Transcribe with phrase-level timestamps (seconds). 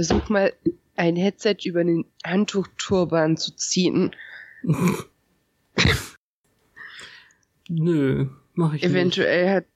[0.00, 0.54] Versuch mal
[0.96, 4.16] ein Headset über den Handtuchturban zu ziehen.
[7.68, 9.66] Nö, mach ich Eventuell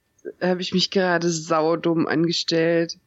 [0.40, 2.98] habe ich mich gerade saudumm angestellt.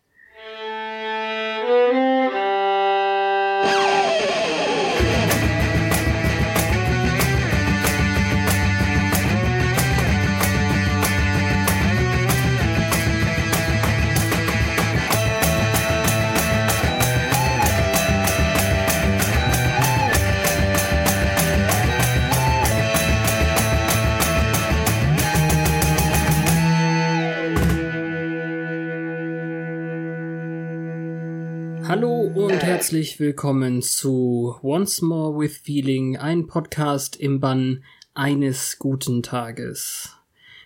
[32.78, 40.16] Herzlich willkommen zu Once More with Feeling, ein Podcast im Bann eines guten Tages.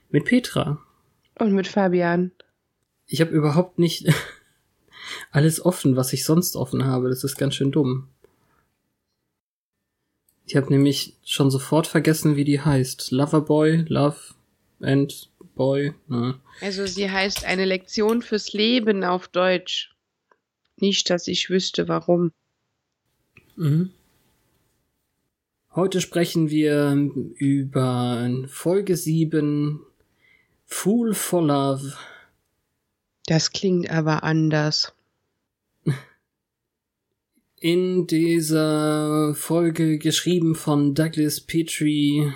[0.09, 0.81] Mit Petra.
[1.40, 2.34] Und mit Fabian.
[3.08, 4.14] Ich habe überhaupt nicht
[5.31, 7.08] alles offen, was ich sonst offen habe.
[7.08, 8.09] Das ist ganz schön dumm.
[10.46, 13.12] Ich habe nämlich schon sofort vergessen, wie die heißt.
[13.12, 14.18] Loverboy, Love
[14.81, 15.94] and Boy.
[16.09, 16.42] Ne?
[16.59, 19.91] Also sie heißt eine Lektion fürs Leben auf Deutsch.
[20.82, 22.32] Nicht, dass ich wüsste, warum.
[23.56, 23.92] Mhm.
[25.76, 26.92] Heute sprechen wir
[27.36, 29.80] über Folge 7
[30.66, 31.94] Fool for Love.
[33.28, 34.94] Das klingt aber anders.
[37.58, 42.34] In dieser Folge, geschrieben von Douglas Petrie,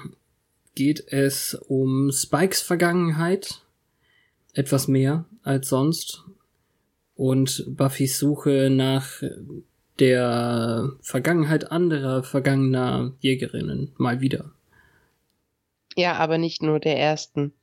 [0.76, 3.66] geht es um Spikes Vergangenheit.
[4.54, 6.25] Etwas mehr als sonst
[7.16, 9.22] und Buffys Suche nach
[10.00, 14.52] der Vergangenheit anderer vergangener Jägerinnen mal wieder.
[15.96, 17.54] Ja, aber nicht nur der ersten.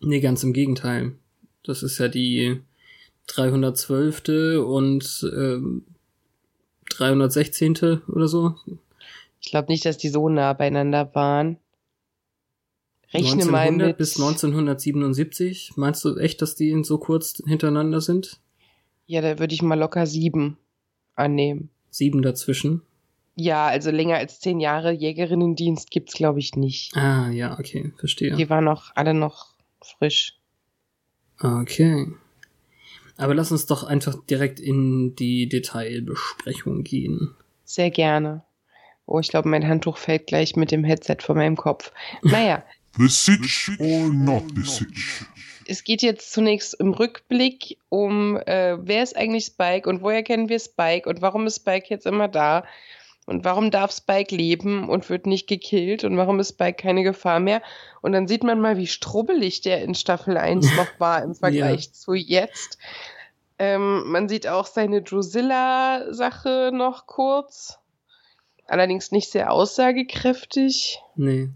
[0.00, 1.12] Nee, ganz im Gegenteil.
[1.62, 2.60] Das ist ja die
[3.28, 4.58] 312.
[4.64, 5.84] und ähm,
[6.90, 8.02] 316.
[8.08, 8.56] oder so.
[9.40, 11.58] Ich glaube nicht, dass die so nah beieinander waren.
[13.12, 13.98] Rechne 1900 mal mit.
[13.98, 15.72] bis 1977.
[15.76, 18.40] Meinst du echt, dass die so kurz hintereinander sind?
[19.06, 20.56] Ja, da würde ich mal locker sieben
[21.14, 21.70] annehmen.
[21.90, 22.82] Sieben dazwischen?
[23.34, 26.96] Ja, also länger als zehn Jahre Jägerinnendienst gibt's glaube ich nicht.
[26.96, 28.36] Ah, ja, okay, verstehe.
[28.36, 30.38] Die waren noch alle noch frisch.
[31.40, 32.08] Okay.
[33.16, 37.34] Aber lass uns doch einfach direkt in die Detailbesprechung gehen.
[37.64, 38.44] Sehr gerne.
[39.06, 41.92] Oh, ich glaube, mein Handtuch fällt gleich mit dem Headset vor meinem Kopf.
[42.22, 42.64] Naja,
[42.98, 45.24] The Sitch or not the Sitch?
[45.66, 50.48] Es geht jetzt zunächst im Rückblick um, äh, wer ist eigentlich Spike und woher kennen
[50.48, 52.64] wir Spike und warum ist Spike jetzt immer da
[53.26, 57.40] und warum darf Spike leben und wird nicht gekillt und warum ist Spike keine Gefahr
[57.40, 57.62] mehr.
[58.00, 61.86] Und dann sieht man mal, wie strubbelig der in Staffel 1 noch war im Vergleich
[61.86, 61.92] ja.
[61.92, 62.78] zu jetzt.
[63.58, 67.78] Ähm, man sieht auch seine Drusilla-Sache noch kurz.
[68.66, 71.00] Allerdings nicht sehr aussagekräftig.
[71.14, 71.50] Nee.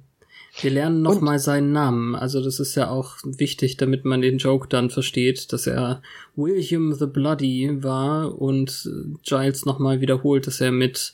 [0.60, 2.14] Wir lernen noch und, mal seinen Namen.
[2.14, 6.02] Also das ist ja auch wichtig, damit man den Joke dann versteht, dass er
[6.34, 8.90] William the Bloody war und
[9.22, 11.12] Giles noch mal wiederholt, dass er mit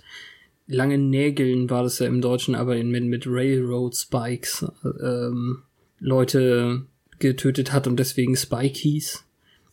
[0.68, 5.62] langen Nägeln war das ja im Deutschen, aber in, mit, mit Railroad Spikes ähm,
[5.98, 6.86] Leute
[7.18, 9.24] getötet hat und deswegen Spike hieß.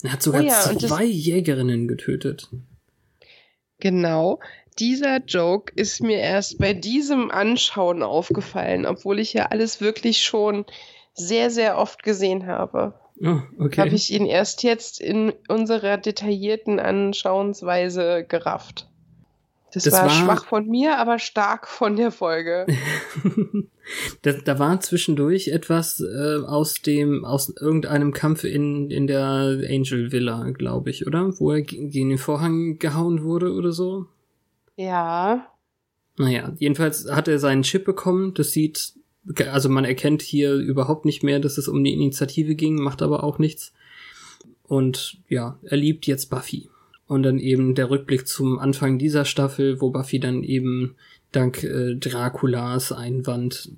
[0.03, 2.49] Er hat sogar oh ja, zwei Jägerinnen getötet.
[3.79, 4.39] Genau
[4.79, 10.65] dieser Joke ist mir erst bei diesem Anschauen aufgefallen, obwohl ich ja alles wirklich schon
[11.13, 12.93] sehr, sehr oft gesehen habe.
[13.21, 13.81] Oh, okay.
[13.81, 18.87] Habe ich ihn erst jetzt in unserer detaillierten Anschauensweise gerafft.
[19.73, 22.65] Das, das war, war, schwach von mir, aber stark von der Folge.
[24.23, 29.21] da, da war zwischendurch etwas äh, aus dem, aus irgendeinem Kampf in, in der
[29.69, 31.39] Angel Villa, glaube ich, oder?
[31.39, 34.07] Wo er gegen den Vorhang gehauen wurde oder so.
[34.79, 35.51] Ja.
[36.15, 38.33] Naja, jedenfalls hat er seinen Chip bekommen.
[38.33, 38.93] Das sieht,
[39.51, 43.25] also man erkennt hier überhaupt nicht mehr, dass es um die Initiative ging, macht aber
[43.25, 43.73] auch nichts.
[44.63, 46.69] Und ja, er liebt jetzt Buffy.
[47.07, 50.95] Und dann eben der Rückblick zum Anfang dieser Staffel, wo Buffy dann eben
[51.33, 53.73] dank äh, Draculas Einwand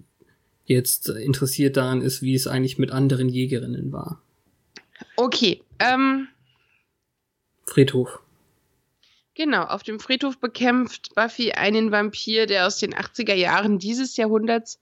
[0.66, 4.22] jetzt interessiert daran ist, wie es eigentlich mit anderen Jägerinnen war.
[5.16, 6.28] Okay, ähm.
[7.66, 8.22] Friedhof.
[9.44, 14.80] Genau, auf dem Friedhof bekämpft Buffy einen Vampir, der aus den 80er Jahren dieses Jahrhunderts,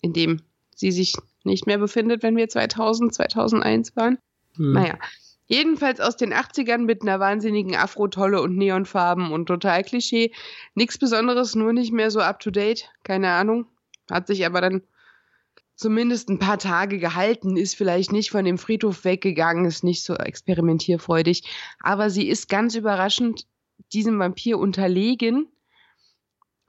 [0.00, 0.42] in dem
[0.74, 4.18] sie sich nicht mehr befindet, wenn wir 2000, 2001 waren.
[4.56, 4.72] Hm.
[4.72, 4.98] Naja,
[5.46, 10.32] jedenfalls aus den 80ern mit einer wahnsinnigen Afro-Tolle und Neonfarben und total Klischee.
[10.74, 13.66] Nichts Besonderes, nur nicht mehr so up-to-date, keine Ahnung.
[14.10, 14.82] Hat sich aber dann
[15.76, 20.16] zumindest ein paar Tage gehalten, ist vielleicht nicht von dem Friedhof weggegangen, ist nicht so
[20.16, 21.44] experimentierfreudig.
[21.78, 23.46] Aber sie ist ganz überraschend
[23.92, 25.48] diesem Vampir unterlegen,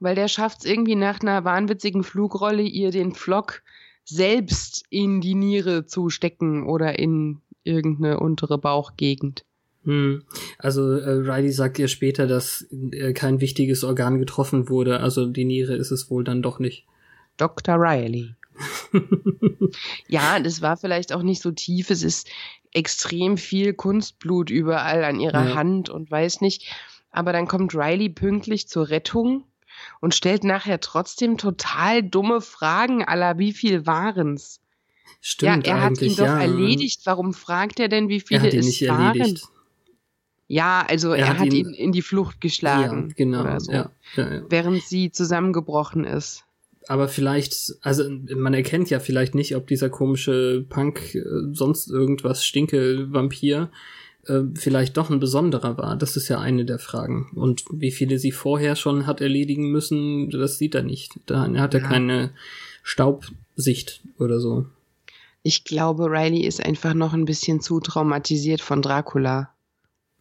[0.00, 3.62] weil der schafft es irgendwie nach einer wahnwitzigen Flugrolle, ihr den Flock
[4.04, 9.44] selbst in die Niere zu stecken oder in irgendeine untere Bauchgegend.
[9.84, 10.22] Hm.
[10.58, 15.44] Also äh, Riley sagt ihr später, dass äh, kein wichtiges Organ getroffen wurde, also die
[15.44, 16.86] Niere ist es wohl dann doch nicht.
[17.36, 17.76] Dr.
[17.78, 18.34] Riley.
[20.08, 21.90] ja, das war vielleicht auch nicht so tief.
[21.90, 22.28] Es ist
[22.72, 25.54] extrem viel Kunstblut überall an ihrer ja.
[25.54, 26.70] Hand und weiß nicht.
[27.18, 29.42] Aber dann kommt Riley pünktlich zur Rettung
[30.00, 34.60] und stellt nachher trotzdem total dumme Fragen aller, wie viel waren's?
[35.20, 36.40] Stimmt, ja, er hat ihn doch ja.
[36.40, 37.00] erledigt.
[37.06, 39.18] Warum fragt er denn, wie viele er hat ihn es nicht waren?
[39.18, 39.48] Erledigt.
[40.46, 43.08] Ja, also er, er hat, hat ihn, ihn, in die Flucht geschlagen.
[43.08, 43.58] Ja, genau.
[43.58, 46.44] So, ja, während sie zusammengebrochen ist
[46.88, 51.22] aber vielleicht, also man erkennt ja vielleicht nicht, ob dieser komische Punk äh,
[51.52, 53.70] sonst irgendwas Stinke-Vampir
[54.28, 55.96] äh, vielleicht doch ein besonderer war.
[55.96, 57.30] Das ist ja eine der Fragen.
[57.34, 61.18] Und wie viele sie vorher schon hat erledigen müssen, das sieht er nicht.
[61.26, 61.86] Da hat er ja.
[61.86, 62.30] keine
[62.82, 64.66] Staubsicht oder so.
[65.42, 69.50] Ich glaube, Riley ist einfach noch ein bisschen zu traumatisiert von Dracula.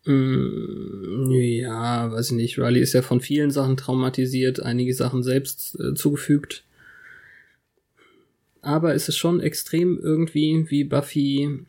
[0.06, 2.58] Mm, ja, weiß ich nicht.
[2.58, 6.64] Riley ist ja von vielen Sachen traumatisiert, einige Sachen selbst äh, zugefügt.
[8.62, 11.66] Aber es ist schon extrem irgendwie, wie Buffy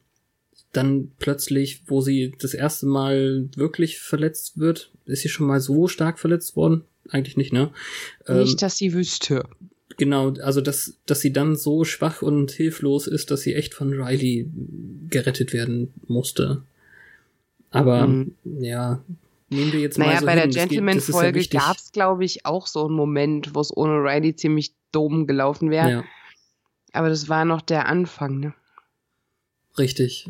[0.73, 5.89] dann plötzlich, wo sie das erste Mal wirklich verletzt wird, ist sie schon mal so
[5.89, 6.85] stark verletzt worden?
[7.09, 7.71] Eigentlich nicht, ne?
[8.29, 9.45] Nicht, ähm, dass sie wüsste.
[9.97, 13.93] Genau, also dass, dass sie dann so schwach und hilflos ist, dass sie echt von
[13.93, 14.49] Riley
[15.09, 16.63] gerettet werden musste.
[17.71, 18.35] Aber mhm.
[18.45, 19.03] ja,
[19.49, 20.51] nehmen wir jetzt naja, mal so bei hin.
[20.51, 24.37] der Gentleman-Folge ja gab es, glaube ich, auch so einen Moment, wo es ohne Riley
[24.37, 25.91] ziemlich dumm gelaufen wäre.
[25.91, 26.05] Ja.
[26.93, 28.55] Aber das war noch der Anfang, ne?
[29.79, 30.29] Richtig.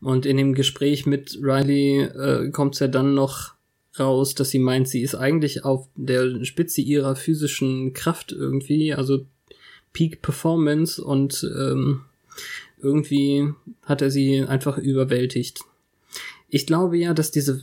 [0.00, 3.54] Und in dem Gespräch mit Riley äh, kommt es ja dann noch
[3.98, 9.26] raus, dass sie meint, sie ist eigentlich auf der Spitze ihrer physischen Kraft irgendwie, also
[9.92, 12.02] Peak Performance und ähm,
[12.80, 13.48] irgendwie
[13.82, 15.60] hat er sie einfach überwältigt.
[16.48, 17.62] Ich glaube ja, dass diese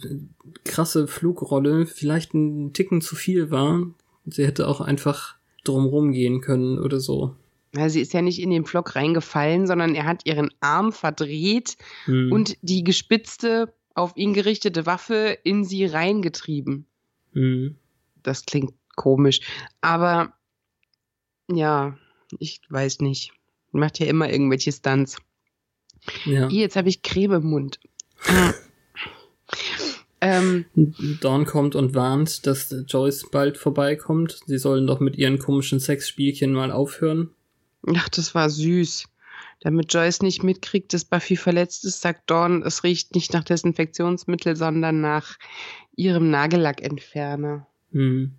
[0.64, 3.88] krasse Flugrolle vielleicht ein Ticken zu viel war.
[4.26, 7.36] Sie hätte auch einfach drumrum gehen können oder so.
[7.76, 11.76] Ja, sie ist ja nicht in den Flock reingefallen, sondern er hat ihren Arm verdreht
[12.06, 12.32] hm.
[12.32, 16.86] und die gespitzte, auf ihn gerichtete Waffe in sie reingetrieben.
[17.34, 17.78] Hm.
[18.24, 19.42] Das klingt komisch.
[19.82, 20.34] Aber
[21.50, 21.98] ja,
[22.40, 23.32] ich weiß nicht.
[23.72, 25.18] Macht ja immer irgendwelche Stunts.
[26.26, 26.48] Ja.
[26.50, 27.80] Jetzt habe ich Creme im Mund.
[30.22, 30.66] Ähm,
[31.22, 34.40] Dawn kommt und warnt, dass Joyce bald vorbeikommt.
[34.48, 37.30] Sie sollen doch mit ihren komischen Sexspielchen mal aufhören.
[37.94, 39.06] Ach, das war süß.
[39.62, 44.56] Damit Joyce nicht mitkriegt, dass Buffy verletzt ist, sagt Dawn, es riecht nicht nach Desinfektionsmittel,
[44.56, 45.38] sondern nach
[45.96, 47.66] ihrem Nagellackentferner.
[47.92, 48.32] Hm.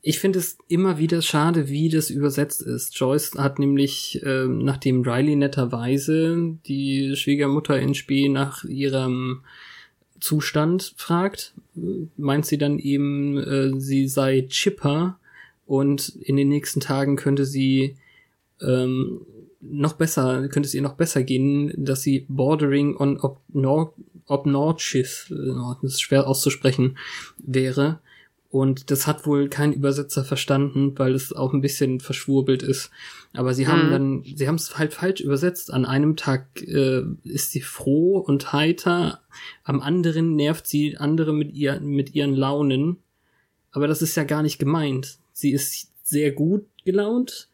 [0.00, 2.98] Ich finde es immer wieder schade, wie das übersetzt ist.
[2.98, 9.42] Joyce hat nämlich, äh, nachdem Riley netterweise die Schwiegermutter in Spee nach ihrem
[10.20, 11.54] Zustand fragt,
[12.16, 15.18] meint sie dann eben, äh, sie sei Chipper
[15.66, 17.96] und in den nächsten Tagen könnte sie
[18.60, 19.20] ähm,
[19.60, 23.18] noch besser, könnte es ihr noch besser gehen, dass sie bordering on
[24.26, 26.98] obnoxious, äh, das ist schwer auszusprechen,
[27.38, 28.00] wäre.
[28.50, 32.90] Und das hat wohl kein Übersetzer verstanden, weil es auch ein bisschen verschwurbelt ist.
[33.34, 33.90] Aber sie haben mhm.
[33.90, 35.70] dann, sie haben es halt falsch übersetzt.
[35.70, 39.20] An einem Tag äh, ist sie froh und heiter,
[39.64, 42.98] am anderen nervt sie andere mit, ihr, mit ihren Launen.
[43.70, 45.18] Aber das ist ja gar nicht gemeint.
[45.34, 47.50] Sie ist sehr gut gelaunt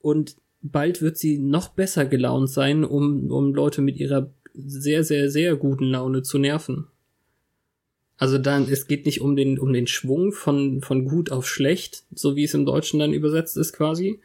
[0.00, 0.36] und
[0.70, 5.56] bald wird sie noch besser gelaunt sein, um, um Leute mit ihrer sehr, sehr, sehr
[5.56, 6.86] guten Laune zu nerven.
[8.18, 12.04] Also dann, es geht nicht um den, um den Schwung von, von gut auf schlecht,
[12.14, 14.20] so wie es im Deutschen dann übersetzt ist quasi,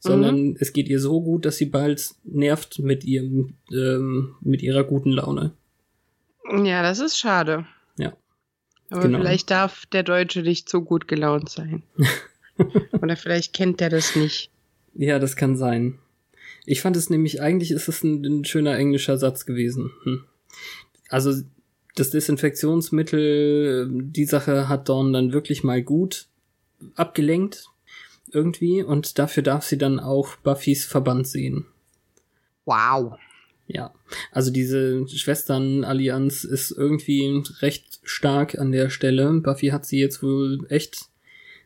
[0.00, 0.56] sondern mhm.
[0.58, 5.12] es geht ihr so gut, dass sie bald nervt mit ihrem, ähm, mit ihrer guten
[5.12, 5.52] Laune.
[6.64, 7.66] Ja, das ist schade.
[7.98, 8.12] Ja.
[8.90, 9.18] Aber genau.
[9.18, 11.82] vielleicht darf der Deutsche nicht so gut gelaunt sein.
[13.00, 14.50] Oder vielleicht kennt er das nicht.
[14.98, 15.98] Ja, das kann sein.
[16.64, 19.92] Ich fand es nämlich, eigentlich ist es ein, ein schöner englischer Satz gewesen.
[20.02, 20.24] Hm.
[21.08, 21.42] Also
[21.94, 26.26] das Desinfektionsmittel, die Sache hat Dawn dann wirklich mal gut
[26.94, 27.66] abgelenkt
[28.32, 31.66] irgendwie und dafür darf sie dann auch Buffys Verband sehen.
[32.64, 33.16] Wow.
[33.68, 33.92] Ja,
[34.30, 39.32] also diese Schwesternallianz ist irgendwie recht stark an der Stelle.
[39.40, 41.06] Buffy hat sie jetzt wohl echt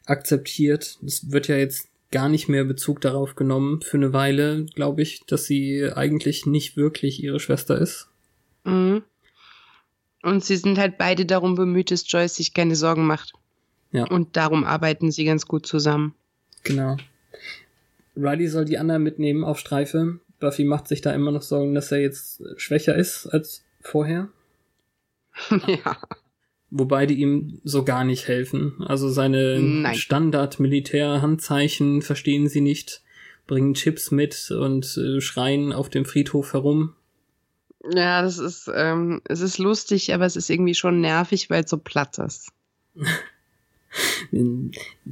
[0.06, 0.98] akzeptiert.
[1.04, 5.24] Es wird ja jetzt gar nicht mehr Bezug darauf genommen für eine Weile, glaube ich,
[5.26, 8.08] dass sie eigentlich nicht wirklich ihre Schwester ist.
[8.64, 9.02] Mhm.
[10.22, 13.32] Und sie sind halt beide darum bemüht, dass Joyce sich keine Sorgen macht.
[13.92, 14.04] Ja.
[14.04, 16.14] Und darum arbeiten sie ganz gut zusammen.
[16.62, 16.96] Genau.
[18.16, 20.20] Riley soll die anderen mitnehmen auf Streife.
[20.40, 24.28] Buffy macht sich da immer noch Sorgen, dass er jetzt schwächer ist als vorher.
[25.66, 25.96] ja.
[26.70, 28.84] Wobei die ihm so gar nicht helfen.
[28.86, 33.02] Also seine Standard-Militär-Handzeichen verstehen sie nicht,
[33.46, 36.94] bringen Chips mit und äh, schreien auf dem Friedhof herum.
[37.92, 41.70] Ja, das ist, ähm, es ist lustig, aber es ist irgendwie schon nervig, weil es
[41.70, 42.50] so platt ist.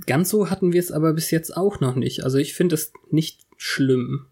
[0.06, 2.22] Ganz so hatten wir es aber bis jetzt auch noch nicht.
[2.22, 4.26] Also ich finde es nicht schlimm.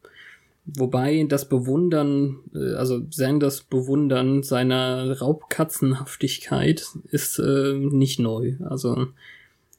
[0.66, 8.56] Wobei das Bewundern, äh, also Sanders Bewundern seiner Raubkatzenhaftigkeit ist äh, nicht neu.
[8.68, 9.06] Also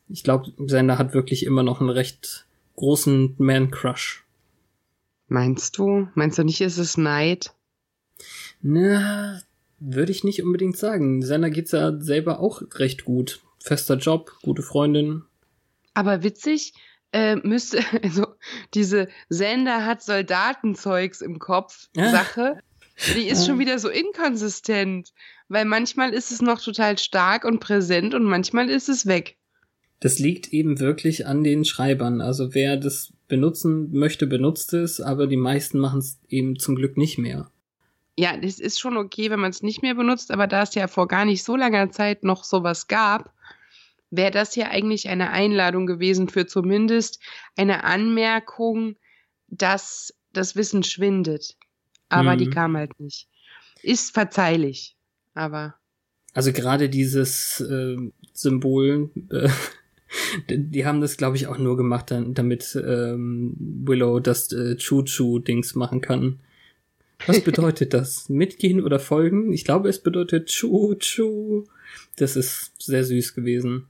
[0.07, 2.45] ich glaube, Sander hat wirklich immer noch einen recht
[2.77, 4.23] großen Man-Crush.
[5.27, 6.07] Meinst du?
[6.15, 7.53] Meinst du nicht, ist es Neid?
[8.61, 9.41] Na,
[9.79, 11.21] würde ich nicht unbedingt sagen.
[11.21, 13.41] Sander geht's ja selber auch recht gut.
[13.59, 15.23] Fester Job, gute Freundin.
[15.93, 16.73] Aber witzig,
[17.11, 18.27] äh, müsste, also
[18.73, 21.89] diese Sender hat Soldatenzeugs im Kopf.
[21.95, 22.59] Sache,
[23.15, 25.13] die ist schon wieder so inkonsistent,
[25.47, 29.37] weil manchmal ist es noch total stark und präsent und manchmal ist es weg.
[29.99, 32.21] Das liegt eben wirklich an den Schreibern.
[32.21, 36.97] Also wer das benutzen möchte, benutzt es, aber die meisten machen es eben zum Glück
[36.97, 37.49] nicht mehr.
[38.19, 40.87] Ja, das ist schon okay, wenn man es nicht mehr benutzt, aber da es ja
[40.87, 43.31] vor gar nicht so langer Zeit noch sowas gab,
[44.09, 47.19] wäre das ja eigentlich eine Einladung gewesen für zumindest
[47.55, 48.95] eine Anmerkung,
[49.47, 51.55] dass das Wissen schwindet.
[52.09, 52.37] Aber mhm.
[52.39, 53.27] die kam halt nicht.
[53.81, 54.95] Ist verzeihlich,
[55.33, 55.75] aber.
[56.33, 57.97] Also gerade dieses äh,
[58.33, 59.49] Symbol, äh,
[60.49, 66.01] die haben das, glaube ich, auch nur gemacht, damit ähm, Willow das äh, Choo-Choo-Dings machen
[66.01, 66.39] kann.
[67.25, 68.29] Was bedeutet das?
[68.29, 69.51] Mitgehen oder folgen?
[69.51, 71.65] Ich glaube, es bedeutet Choo-Choo.
[72.15, 73.87] Das ist sehr süß gewesen.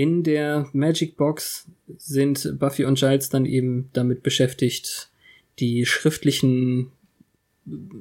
[0.00, 5.10] In der Magic Box sind Buffy und Giles dann eben damit beschäftigt,
[5.58, 6.90] die schriftlichen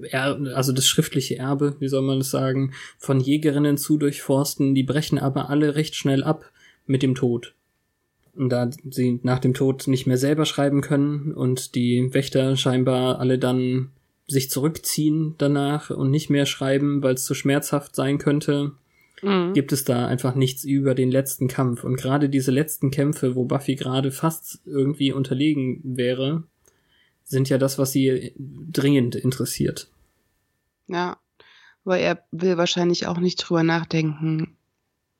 [0.03, 4.83] er also das schriftliche Erbe, wie soll man das sagen, von Jägerinnen zu durchforsten, die
[4.83, 6.49] brechen aber alle recht schnell ab
[6.85, 7.53] mit dem Tod.
[8.33, 13.19] Und da sie nach dem Tod nicht mehr selber schreiben können und die Wächter scheinbar
[13.19, 13.89] alle dann
[14.25, 18.71] sich zurückziehen danach und nicht mehr schreiben, weil es zu schmerzhaft sein könnte,
[19.21, 19.53] mhm.
[19.53, 21.83] gibt es da einfach nichts über den letzten Kampf.
[21.83, 26.43] Und gerade diese letzten Kämpfe, wo Buffy gerade fast irgendwie unterlegen wäre,
[27.23, 29.89] sind ja das, was sie dringend interessiert.
[30.87, 31.17] Ja,
[31.85, 34.57] aber er will wahrscheinlich auch nicht drüber nachdenken,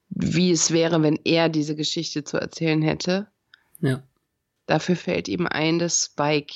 [0.09, 3.27] wie es wäre, wenn er diese Geschichte zu erzählen hätte.
[3.79, 4.03] Ja.
[4.65, 6.53] Dafür fällt ihm ein, dass Spike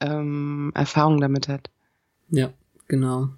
[0.00, 1.70] ähm, Erfahrung damit hat.
[2.28, 2.52] Ja,
[2.88, 3.30] genau.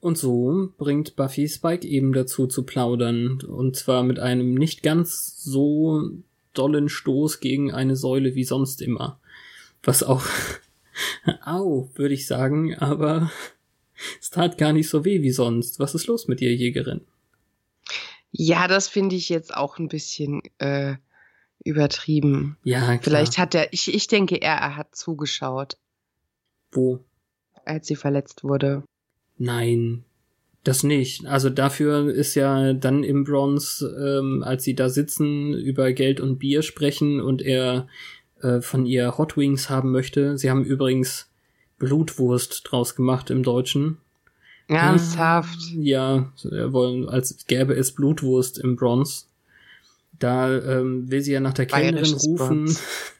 [0.00, 5.42] Und so bringt Buffy Spike eben dazu zu plaudern, und zwar mit einem nicht ganz
[5.42, 6.10] so
[6.52, 9.20] dollen Stoß gegen eine Säule wie sonst immer.
[9.82, 10.24] Was auch,
[11.44, 13.30] au, würde ich sagen, aber
[14.20, 15.80] es tat gar nicht so weh wie sonst.
[15.80, 17.02] Was ist los mit dir, Jägerin?
[18.32, 20.96] Ja, das finde ich jetzt auch ein bisschen äh,
[21.64, 22.58] übertrieben.
[22.64, 23.00] Ja, klar.
[23.02, 25.78] Vielleicht hat er, ich, ich denke, er, er hat zugeschaut.
[26.70, 27.04] Wo?
[27.64, 28.82] Als sie verletzt wurde.
[29.38, 30.04] Nein,
[30.64, 31.26] das nicht.
[31.26, 33.86] Also dafür ist ja dann im Bronze,
[34.20, 37.86] ähm, als sie da sitzen, über Geld und Bier sprechen und er
[38.42, 40.38] äh, von ihr Hot Wings haben möchte.
[40.38, 41.30] Sie haben übrigens
[41.78, 43.98] Blutwurst draus gemacht im Deutschen.
[44.68, 45.60] Ernsthaft?
[45.76, 49.26] Ja, wollen, als gäbe es Blutwurst im Bronze.
[50.18, 52.76] Da ähm, will sie ja nach der Kellnerin rufen.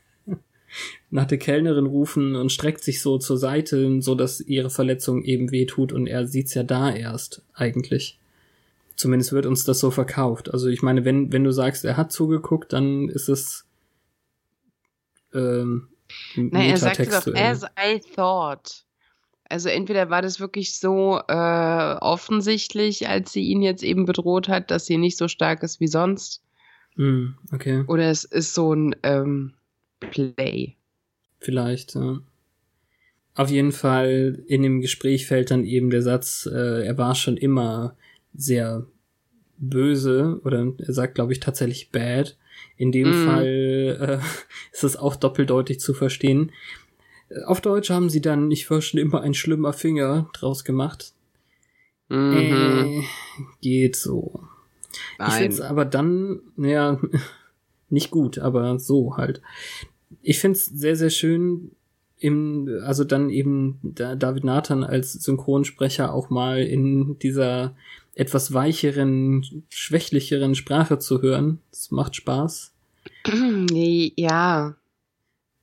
[1.11, 5.51] nach der Kellnerin rufen und streckt sich so zur Seite, so dass ihre Verletzung eben
[5.51, 8.19] wehtut und er sieht's ja da erst eigentlich.
[8.97, 10.53] Zumindest wird uns das so verkauft.
[10.53, 13.67] Also ich meine, wenn wenn du sagst, er hat zugeguckt, dann ist es
[15.35, 15.89] ähm,
[16.37, 18.85] Nein, er sagte doch, as I thought.
[19.49, 24.71] Also entweder war das wirklich so äh, offensichtlich, als sie ihn jetzt eben bedroht hat,
[24.71, 26.43] dass sie nicht so stark ist wie sonst.
[26.97, 27.85] Mm, okay.
[27.87, 29.55] Oder es ist so ein ähm,
[30.01, 30.77] Play.
[31.39, 32.21] Vielleicht, ja.
[33.35, 37.37] Auf jeden Fall in dem Gespräch fällt dann eben der Satz, äh, er war schon
[37.37, 37.95] immer
[38.35, 38.87] sehr
[39.59, 42.37] böse oder er sagt, glaube ich, tatsächlich bad.
[42.79, 43.27] In dem mm.
[43.27, 44.27] Fall äh,
[44.73, 46.53] ist es auch doppeldeutig zu verstehen.
[47.45, 51.13] Auf Deutsch haben sie dann, ich war schon immer ein schlimmer Finger draus gemacht.
[52.09, 52.37] Mhm.
[52.37, 53.03] Äh,
[53.61, 54.45] geht so.
[55.19, 55.29] Nein.
[55.29, 57.01] Ich find's aber dann, ja,
[57.91, 59.43] nicht gut, aber so halt.
[60.29, 61.71] Ich find's sehr, sehr schön,
[62.19, 67.77] im, also dann eben David Nathan als Synchronsprecher auch mal in dieser
[68.17, 71.61] etwas weicheren, schwächlicheren Sprache zu hören.
[71.71, 72.75] Das macht Spaß.
[73.71, 74.75] Ja.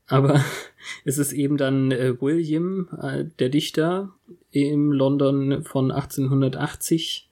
[0.08, 0.42] Aber
[1.04, 4.14] es ist eben dann äh, William, äh, der Dichter
[4.52, 7.28] im London von 1880.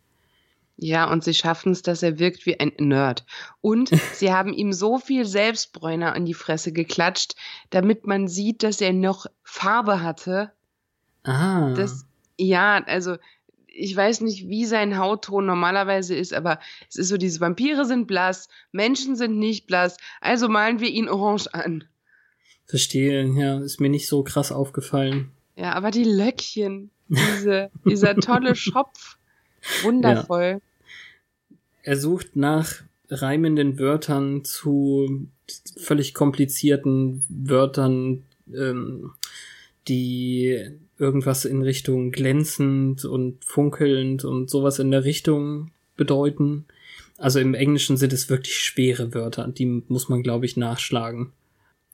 [0.83, 3.23] Ja, und sie schaffen es, dass er wirkt wie ein Nerd.
[3.61, 7.35] Und sie haben ihm so viel Selbstbräuner an die Fresse geklatscht,
[7.69, 10.51] damit man sieht, dass er noch Farbe hatte.
[11.23, 11.75] Ah.
[11.75, 13.17] Das, ja, also
[13.67, 16.59] ich weiß nicht, wie sein Hautton normalerweise ist, aber
[16.89, 21.07] es ist so, diese Vampire sind blass, Menschen sind nicht blass, also malen wir ihn
[21.07, 21.83] orange an.
[22.65, 25.31] Verstehe, ja, ist mir nicht so krass aufgefallen.
[25.55, 29.17] Ja, aber die Löckchen, diese, dieser tolle Schopf,
[29.83, 30.59] wundervoll.
[30.59, 30.70] Ja.
[31.83, 35.27] Er sucht nach reimenden Wörtern zu
[35.77, 38.23] völlig komplizierten Wörtern,
[38.53, 39.11] ähm,
[39.87, 40.59] die
[40.97, 46.65] irgendwas in Richtung glänzend und funkelnd und sowas in der Richtung bedeuten.
[47.17, 51.31] Also im Englischen sind es wirklich schwere Wörter, die muss man, glaube ich, nachschlagen.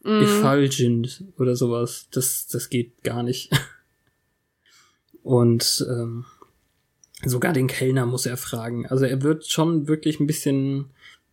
[0.03, 0.21] Mm.
[0.21, 3.49] Effulgent oder sowas, das, das geht gar nicht.
[5.23, 6.25] Und ähm,
[7.25, 8.85] sogar den Kellner muss er fragen.
[8.85, 10.85] Also er wird schon wirklich ein bisschen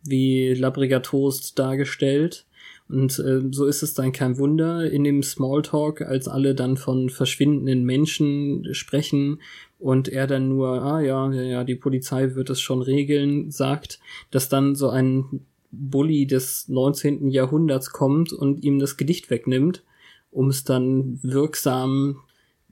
[0.03, 2.45] wie Labriger Toast dargestellt.
[2.87, 7.09] Und äh, so ist es dann kein Wunder in dem Smalltalk, als alle dann von
[7.09, 9.39] verschwindenden Menschen sprechen
[9.79, 13.99] und er dann nur, ah ja, ja, ja, die Polizei wird es schon regeln, sagt,
[14.29, 17.29] dass dann so ein Bully des 19.
[17.29, 19.83] Jahrhunderts kommt und ihm das Gedicht wegnimmt,
[20.31, 22.21] um es dann wirksam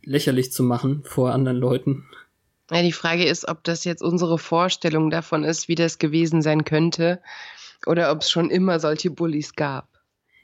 [0.03, 2.05] lächerlich zu machen vor anderen Leuten.
[2.71, 6.63] Ja, die Frage ist, ob das jetzt unsere Vorstellung davon ist, wie das gewesen sein
[6.63, 7.21] könnte,
[7.85, 9.87] oder ob es schon immer solche Bullies gab.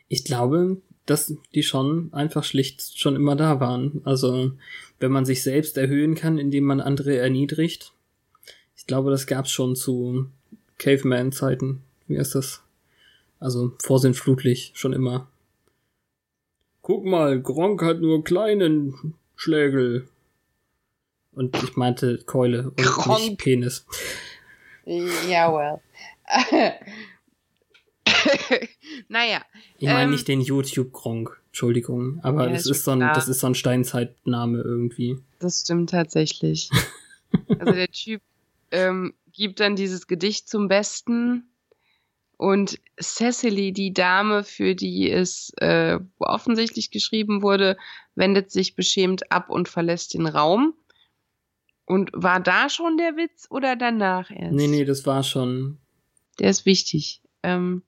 [0.10, 4.02] Ich glaube, dass die schon einfach schlicht schon immer da waren.
[4.06, 4.52] Also,
[5.00, 7.94] wenn man sich selbst erhöhen kann, indem man andere erniedrigt.
[8.76, 10.28] Ich glaube, das gab's schon zu
[10.78, 11.82] Caveman-Zeiten.
[12.08, 12.62] Wie ist das?
[13.40, 15.28] Also, vorsinnflutlich, schon immer.
[16.82, 20.08] Guck mal, Gronk hat nur kleinen Schlägel.
[21.40, 23.20] Und ich meinte Keule und Gronk.
[23.22, 23.86] nicht Penis.
[24.86, 25.80] Ja, well.
[29.08, 29.46] naja.
[29.78, 33.40] Ich meine ähm, nicht den YouTube-Gronk, Entschuldigung, aber ja, das, ist so ein, das ist
[33.40, 35.18] so ein Steinzeitname irgendwie.
[35.40, 36.70] Das stimmt tatsächlich.
[37.48, 38.22] also der Typ
[38.72, 41.50] ähm, gibt dann dieses Gedicht zum Besten
[42.36, 47.78] und Cecily, die Dame, für die es äh, offensichtlich geschrieben wurde,
[48.16, 50.74] wendet sich beschämt ab und verlässt den Raum.
[51.90, 54.54] Und war da schon der Witz oder danach erst?
[54.54, 55.80] Nee, nee, das war schon.
[56.38, 57.24] Der ist wichtig.
[57.42, 57.82] Ähm,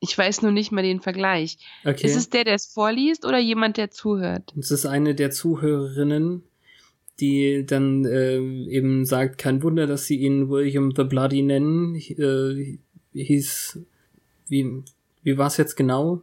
[0.00, 1.58] ich weiß nur nicht mal den Vergleich.
[1.84, 2.06] Okay.
[2.06, 4.54] Ist es der, der es vorliest oder jemand, der zuhört?
[4.58, 6.42] Es ist eine der Zuhörerinnen,
[7.20, 11.96] die dann äh, eben sagt, kein Wunder, dass sie ihn William the Bloody nennen.
[11.96, 12.78] Äh,
[13.12, 13.78] hieß,
[14.48, 14.84] wie,
[15.22, 16.22] wie war es jetzt genau?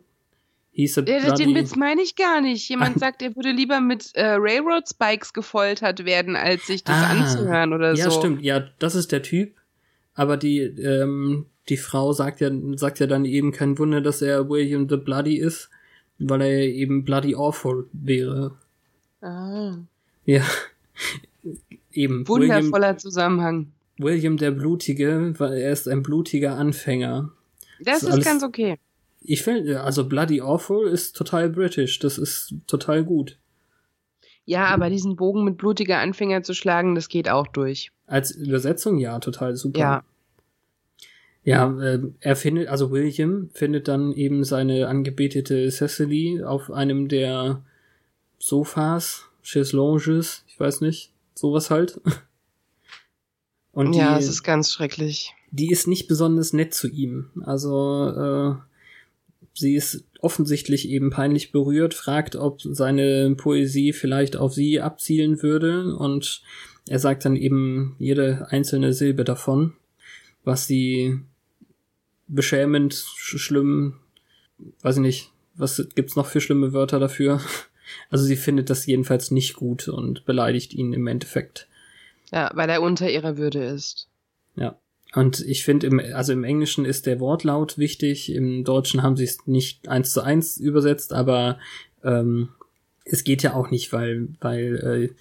[0.79, 2.69] Hieß er ja, Den Witz meine ich gar nicht.
[2.69, 7.09] Jemand sagt, er würde lieber mit äh, Railroad Spikes gefoltert werden, als sich das ah,
[7.09, 8.11] anzuhören oder ja, so.
[8.11, 8.41] Ja, stimmt.
[8.43, 9.55] Ja, das ist der Typ.
[10.13, 14.49] Aber die, ähm, die Frau sagt ja, sagt ja dann eben kein Wunder, dass er
[14.49, 15.69] William the Bloody ist,
[16.17, 18.55] weil er eben bloody awful wäre.
[19.19, 19.75] Ah.
[20.23, 20.43] Ja.
[21.91, 22.25] eben.
[22.25, 23.71] Wundervoller William, Zusammenhang.
[23.97, 27.33] William der Blutige, weil er ist ein blutiger Anfänger.
[27.81, 28.77] Das, das ist alles, ganz okay.
[29.21, 31.99] Ich finde, also Bloody Awful ist total british.
[31.99, 33.37] Das ist total gut.
[34.45, 37.91] Ja, aber diesen Bogen mit blutiger Anfänger zu schlagen, das geht auch durch.
[38.07, 39.79] Als Übersetzung ja, total super.
[39.79, 40.03] Ja.
[41.43, 47.63] Ja, äh, er findet, also William findet dann eben seine angebetete Cecily auf einem der
[48.39, 52.01] Sofas, Chaiselonges, ich weiß nicht, sowas halt.
[53.71, 55.33] Und die, ja, es ist ganz schrecklich.
[55.51, 57.29] Die ist nicht besonders nett zu ihm.
[57.45, 58.68] Also äh,
[59.53, 65.95] sie ist offensichtlich eben peinlich berührt, fragt, ob seine Poesie vielleicht auf sie abzielen würde
[65.95, 66.41] und
[66.87, 69.73] er sagt dann eben jede einzelne Silbe davon,
[70.43, 71.19] was sie
[72.27, 73.95] beschämend, schlimm,
[74.81, 77.41] weiß ich nicht, was gibt's noch für schlimme Wörter dafür?
[78.11, 81.67] Also sie findet das jedenfalls nicht gut und beleidigt ihn im Endeffekt.
[82.31, 84.07] Ja, weil er unter ihrer Würde ist.
[84.55, 84.77] Ja.
[85.15, 89.23] Und ich finde, im, also im Englischen ist der Wortlaut wichtig, im Deutschen haben sie
[89.23, 91.57] es nicht eins zu eins übersetzt, aber
[92.03, 92.49] ähm,
[93.05, 95.15] es geht ja auch nicht, weil, weil äh,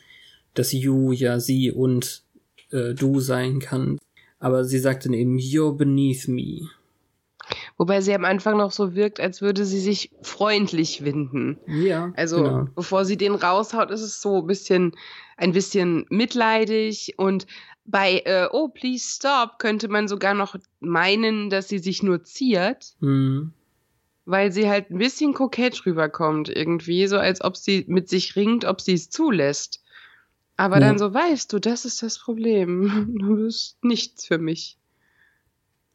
[0.55, 2.22] das You ja sie und
[2.70, 3.98] äh, du sein kann.
[4.38, 6.68] Aber sie sagt dann eben, you're beneath me.
[7.79, 11.59] Wobei sie am Anfang noch so wirkt, als würde sie sich freundlich winden.
[11.66, 12.12] Ja.
[12.16, 12.68] Also genau.
[12.74, 14.92] bevor sie den raushaut, ist es so ein bisschen,
[15.37, 17.46] ein bisschen mitleidig und
[17.90, 22.94] bei äh, Oh, please stop könnte man sogar noch meinen, dass sie sich nur ziert,
[23.01, 23.53] Hm.
[24.27, 28.64] weil sie halt ein bisschen kokett rüberkommt irgendwie, so als ob sie mit sich ringt,
[28.64, 29.83] ob sie es zulässt.
[30.57, 30.81] Aber Ja.
[30.88, 32.90] dann so weißt du, das ist das Problem.
[33.20, 34.77] Du bist nichts für mich.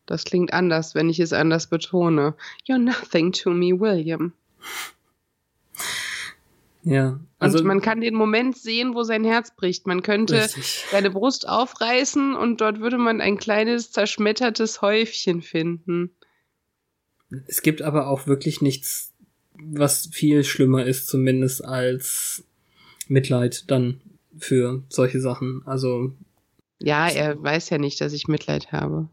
[0.05, 2.33] Das klingt anders, wenn ich es anders betone.
[2.67, 4.33] You're nothing to me, William.
[6.83, 7.19] Ja.
[7.39, 9.87] Also und man kann den Moment sehen, wo sein Herz bricht.
[9.87, 10.85] Man könnte richtig.
[10.91, 16.11] seine Brust aufreißen und dort würde man ein kleines zerschmettertes Häufchen finden.
[17.47, 19.13] Es gibt aber auch wirklich nichts,
[19.57, 22.43] was viel schlimmer ist, zumindest als
[23.07, 24.01] Mitleid dann
[24.37, 25.61] für solche Sachen.
[25.65, 26.13] Also,
[26.79, 29.09] Ja, er weiß ja nicht, dass ich Mitleid habe.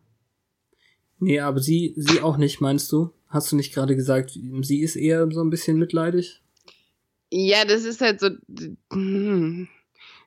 [1.18, 3.10] nee, aber sie, sie auch nicht, meinst du?
[3.28, 6.42] Hast du nicht gerade gesagt, sie ist eher so ein bisschen mitleidig?
[7.30, 8.30] Ja, das ist halt so.
[8.92, 9.68] hm.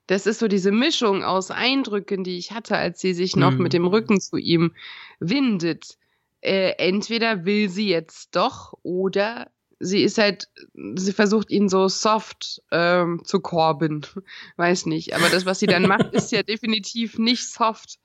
[0.08, 3.64] Das ist so diese Mischung aus Eindrücken, die ich hatte, als sie sich noch Mhm.
[3.64, 4.74] mit dem Rücken zu ihm
[5.20, 5.98] windet.
[6.42, 10.50] Äh, entweder will sie jetzt doch oder sie ist halt,
[10.96, 14.06] sie versucht ihn so soft ähm, zu korben.
[14.58, 15.16] Weiß nicht.
[15.16, 17.98] Aber das, was sie dann macht, ist ja definitiv nicht soft.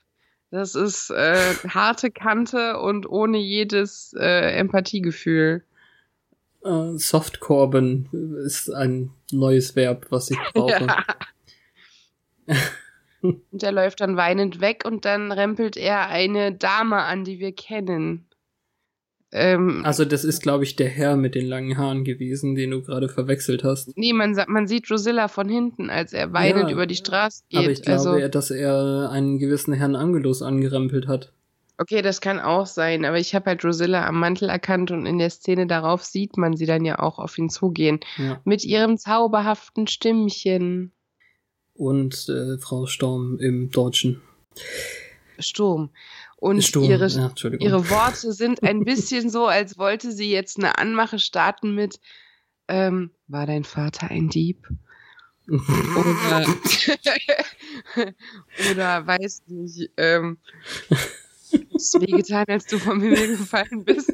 [0.51, 5.65] Das ist äh, harte Kante und ohne jedes äh, Empathiegefühl.
[6.65, 8.09] Äh, Softkorben
[8.45, 10.87] ist ein neues Verb, was ich brauche.
[12.47, 12.57] Ja.
[13.23, 17.53] und er läuft dann weinend weg und dann rempelt er eine Dame an, die wir
[17.53, 18.25] kennen.
[19.31, 22.83] Ähm, Also das ist, glaube ich, der Herr mit den langen Haaren gewesen, den du
[22.83, 23.97] gerade verwechselt hast.
[23.99, 27.61] nee, man, man sieht Drusilla von hinten, als er weinend Ja, über die Straße geht.
[27.61, 31.33] Aber ich glaube, also, dass er einen gewissen Herrn Angelus angerempelt hat.
[31.79, 35.19] Okay, das kann auch sein, aber ich habe halt Drusilla am Mantel erkannt und in
[35.19, 38.01] der Szene darauf sieht man sie dann ja auch auf ihn zugehen.
[38.17, 38.41] Ja.
[38.45, 40.93] Mit ihrem zauberhaften Stimmchen.
[41.75, 44.21] Und äh, Frau Storm im Deutschen.
[45.39, 45.91] Sturm.
[46.37, 47.33] Und Sturm, ihre, ja.
[47.59, 52.01] Ihre Worte sind ein bisschen so, als wollte sie jetzt eine Anmache starten mit
[52.67, 54.69] ähm, War dein Vater ein Dieb?
[55.49, 56.47] Oder,
[58.71, 60.37] oder weiß nicht, ähm,
[61.51, 64.13] du wehgetan, als du vom Himmel gefallen bist?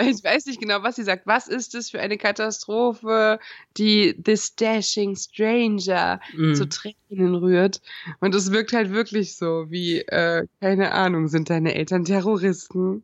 [0.00, 1.26] Ich weiß nicht genau, was sie sagt.
[1.26, 3.38] Was ist es für eine Katastrophe,
[3.76, 6.54] die This Dashing Stranger Mm.
[6.54, 7.80] zu Tränen rührt.
[8.20, 13.02] Und es wirkt halt wirklich so, wie, äh, keine Ahnung, sind deine Eltern Terroristen?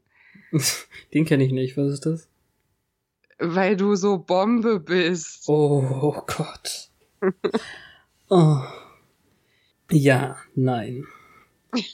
[1.15, 1.77] Den kenne ich nicht.
[1.77, 2.29] Was ist das?
[3.39, 5.45] Weil du so Bombe bist.
[5.49, 6.91] Oh Gott.
[8.31, 8.61] oh.
[9.91, 11.05] Ja, nein.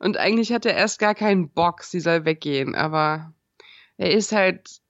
[0.00, 3.32] Und eigentlich hat er erst gar keinen Bock, sie soll weggehen, aber
[3.96, 4.80] er ist halt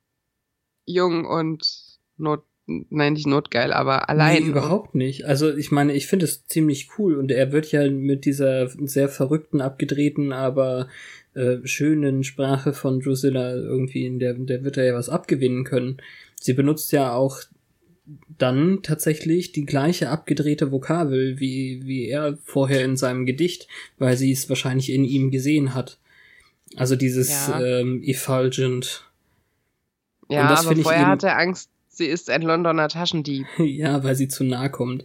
[0.86, 4.42] jung und not, nein, nicht notgeil, aber allein.
[4.42, 5.26] Nee, überhaupt nicht.
[5.26, 9.10] Also ich meine, ich finde es ziemlich cool und er wird ja mit dieser sehr
[9.10, 10.88] verrückten, abgedrehten, aber
[11.34, 15.98] äh, schönen Sprache von Drusilla irgendwie, in der, der wird er ja was abgewinnen können.
[16.40, 17.40] Sie benutzt ja auch
[18.38, 24.32] dann tatsächlich die gleiche abgedrehte Vokabel wie, wie er vorher in seinem Gedicht, weil sie
[24.32, 25.98] es wahrscheinlich in ihm gesehen hat.
[26.76, 27.60] Also dieses Ja.
[27.60, 29.04] ähm, effulgent.
[30.28, 33.46] Ja, aber vorher hat er Angst, sie ist ein Londoner Taschendieb.
[33.58, 35.04] Ja, weil sie zu nah kommt.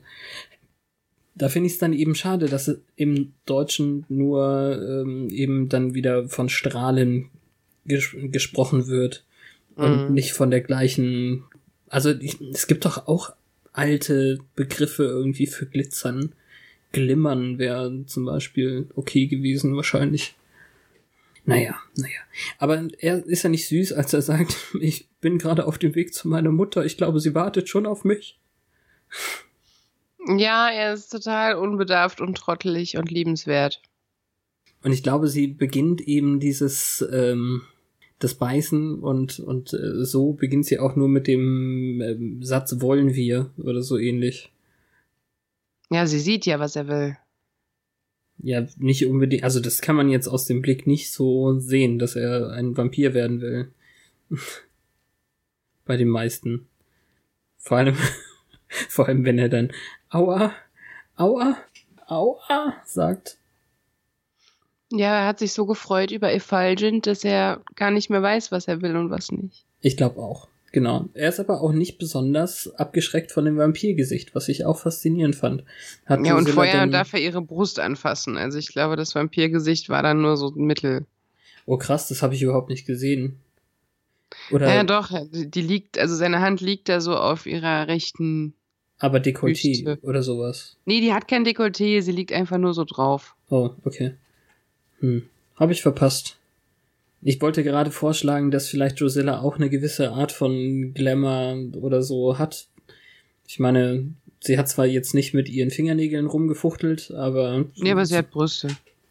[1.36, 5.94] Da finde ich es dann eben schade, dass es im Deutschen nur ähm, eben dann
[5.94, 7.30] wieder von Strahlen
[7.86, 9.24] ges gesprochen wird
[9.76, 10.14] und Mhm.
[10.16, 11.44] nicht von der gleichen.
[11.90, 13.34] Also ich, es gibt doch auch
[13.74, 16.34] alte Begriffe irgendwie für Glitzern.
[16.92, 20.36] Glimmern wäre zum Beispiel okay gewesen wahrscheinlich.
[21.46, 22.20] Naja, naja.
[22.58, 26.14] Aber er ist ja nicht süß, als er sagt, ich bin gerade auf dem Weg
[26.14, 26.86] zu meiner Mutter.
[26.86, 28.38] Ich glaube, sie wartet schon auf mich.
[30.36, 33.82] Ja, er ist total unbedarft und trottelig und liebenswert.
[34.84, 37.62] Und ich glaube, sie beginnt eben dieses ähm,
[38.20, 43.14] das Beißen und und äh, so beginnt sie auch nur mit dem ähm, Satz wollen
[43.14, 44.52] wir oder so ähnlich.
[45.90, 47.18] Ja, sie sieht ja, was er will.
[48.40, 49.44] Ja, nicht unbedingt.
[49.44, 53.14] Also das kann man jetzt aus dem Blick nicht so sehen, dass er ein Vampir
[53.14, 53.72] werden will.
[55.86, 56.68] Bei den meisten.
[57.58, 57.96] Vor allem,
[58.90, 59.72] vor allem, wenn er dann
[60.10, 60.54] Aua,
[61.16, 61.58] Aua,
[62.08, 63.38] Aua sagt.
[64.92, 68.68] Ja, er hat sich so gefreut über Effulgent, dass er gar nicht mehr weiß, was
[68.68, 69.66] er will und was nicht.
[69.82, 70.48] Ich glaube auch.
[70.72, 71.06] Genau.
[71.14, 75.64] Er ist aber auch nicht besonders abgeschreckt von dem Vampirgesicht, was ich auch faszinierend fand.
[76.06, 78.38] Hat ja, und vorher darf er ihre Brust anfassen.
[78.38, 81.06] Also ich glaube, das Vampirgesicht war dann nur so ein Mittel.
[81.66, 83.40] Oh krass, das habe ich überhaupt nicht gesehen.
[84.52, 88.54] Oder ja, doch, die liegt, also seine Hand liegt da so auf ihrer rechten.
[89.00, 90.00] Aber Dekolleté Büste.
[90.02, 90.76] oder sowas.
[90.86, 93.36] Nee, die hat kein Dekolleté, sie liegt einfach nur so drauf.
[93.50, 94.16] Oh, okay.
[95.00, 95.24] Hm.
[95.56, 96.38] Habe ich verpasst.
[97.22, 102.38] Ich wollte gerade vorschlagen, dass vielleicht Drusilla auch eine gewisse Art von Glamour oder so
[102.38, 102.68] hat.
[103.48, 107.66] Ich meine, sie hat zwar jetzt nicht mit ihren Fingernägeln rumgefuchtelt, aber.
[107.76, 108.70] Nee, aber sie hat Brüste.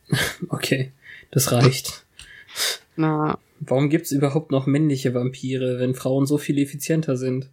[0.49, 0.93] okay,
[1.31, 2.05] das reicht.
[2.97, 3.39] Na.
[3.61, 7.49] Warum gibt's überhaupt noch männliche Vampire, wenn Frauen so viel effizienter sind?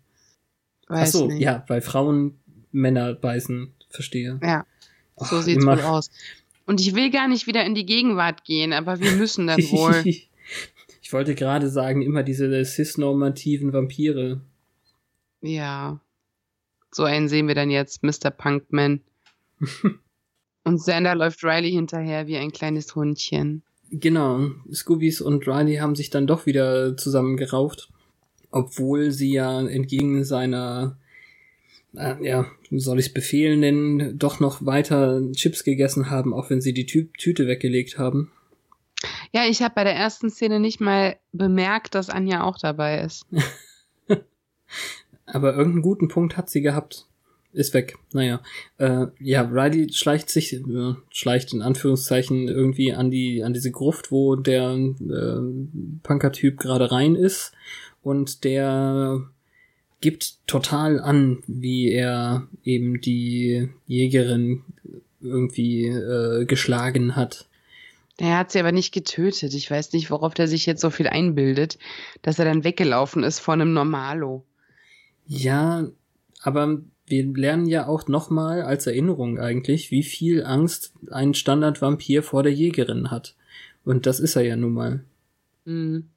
[0.87, 1.41] Weiß Ach so, nicht.
[1.41, 2.37] ja, weil Frauen
[2.71, 4.39] Männer beißen, verstehe.
[4.43, 4.65] Ja.
[5.17, 6.11] So Och, sieht's wohl aus.
[6.65, 10.01] Und ich will gar nicht wieder in die Gegenwart gehen, aber wir müssen dann wohl.
[10.05, 14.41] ich wollte gerade sagen, immer diese cisnormativen Vampire.
[15.41, 15.99] Ja.
[16.91, 18.29] So einen sehen wir dann jetzt, Mr.
[18.29, 19.01] Punkman.
[20.63, 23.63] und Sander läuft Riley hinterher wie ein kleines Hundchen.
[23.91, 27.89] Genau, Scoobies und Riley haben sich dann doch wieder zusammengerauft,
[28.49, 30.97] obwohl sie ja entgegen seiner
[31.95, 36.61] äh, ja, soll ich es befehlen nennen, doch noch weiter Chips gegessen haben, auch wenn
[36.61, 38.31] sie die Tü Tüte weggelegt haben.
[39.31, 43.25] Ja, ich habe bei der ersten Szene nicht mal bemerkt, dass Anja auch dabei ist.
[45.25, 47.07] Aber irgendeinen guten Punkt hat sie gehabt.
[47.51, 47.97] Ist weg.
[48.13, 48.41] Naja.
[48.79, 54.11] Äh, ja, Riley schleicht sich, äh, schleicht in Anführungszeichen irgendwie an die, an diese Gruft,
[54.11, 55.39] wo der äh,
[56.01, 57.53] Punker-Typ gerade rein ist.
[58.01, 59.21] Und der
[60.03, 64.63] gibt total an, wie er eben die Jägerin
[65.21, 67.47] irgendwie äh, geschlagen hat.
[68.17, 69.53] Er hat sie aber nicht getötet.
[69.53, 71.79] Ich weiß nicht, worauf der sich jetzt so viel einbildet,
[72.21, 74.43] dass er dann weggelaufen ist vor einem Normalo.
[75.25, 75.87] Ja,
[76.41, 82.43] aber wir lernen ja auch nochmal als Erinnerung eigentlich, wie viel Angst ein Standard-Vampir vor
[82.43, 83.37] der Jägerin hat.
[83.85, 85.05] Und das ist er ja nun mal.
[85.63, 86.09] Mhm.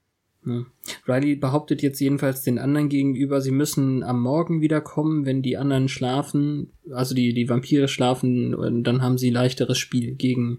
[1.06, 5.88] Riley behauptet jetzt jedenfalls den anderen gegenüber, sie müssen am Morgen wiederkommen, wenn die anderen
[5.88, 10.14] schlafen, also die, die Vampire schlafen, und dann haben sie leichteres Spiel.
[10.14, 10.58] Gegen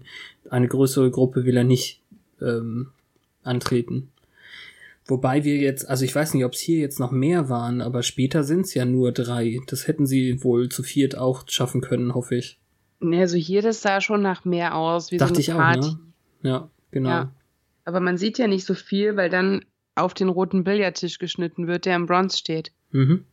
[0.50, 2.02] eine größere Gruppe will er nicht
[2.40, 2.88] ähm,
[3.42, 4.10] antreten.
[5.06, 8.02] Wobei wir jetzt, also ich weiß nicht, ob es hier jetzt noch mehr waren, aber
[8.02, 9.58] später sind es ja nur drei.
[9.66, 12.58] Das hätten sie wohl zu viert auch schaffen können, hoffe ich.
[13.00, 15.88] Also hier, das sah schon nach mehr aus, wie Dachte so eine ich Party.
[15.88, 15.94] auch,
[16.42, 16.50] ne?
[16.50, 17.08] Ja, genau.
[17.08, 17.32] Ja.
[17.86, 19.64] Aber man sieht ja nicht so viel, weil dann
[19.98, 22.72] auf den roten Billardtisch geschnitten wird, der im Bronze steht.
[22.90, 23.24] Mhm.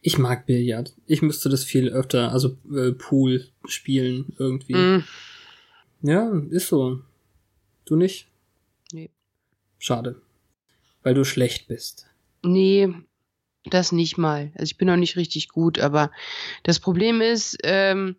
[0.00, 0.94] Ich mag Billard.
[1.06, 4.74] Ich müsste das viel öfter, also äh, Pool spielen irgendwie.
[4.74, 5.04] Mm.
[6.02, 7.00] Ja, ist so.
[7.84, 8.28] Du nicht?
[8.92, 9.10] Nee.
[9.78, 10.20] Schade.
[11.02, 12.06] Weil du schlecht bist.
[12.44, 12.94] Nee,
[13.64, 14.52] das nicht mal.
[14.54, 16.12] Also ich bin auch nicht richtig gut, aber
[16.62, 18.16] das Problem ist, ähm,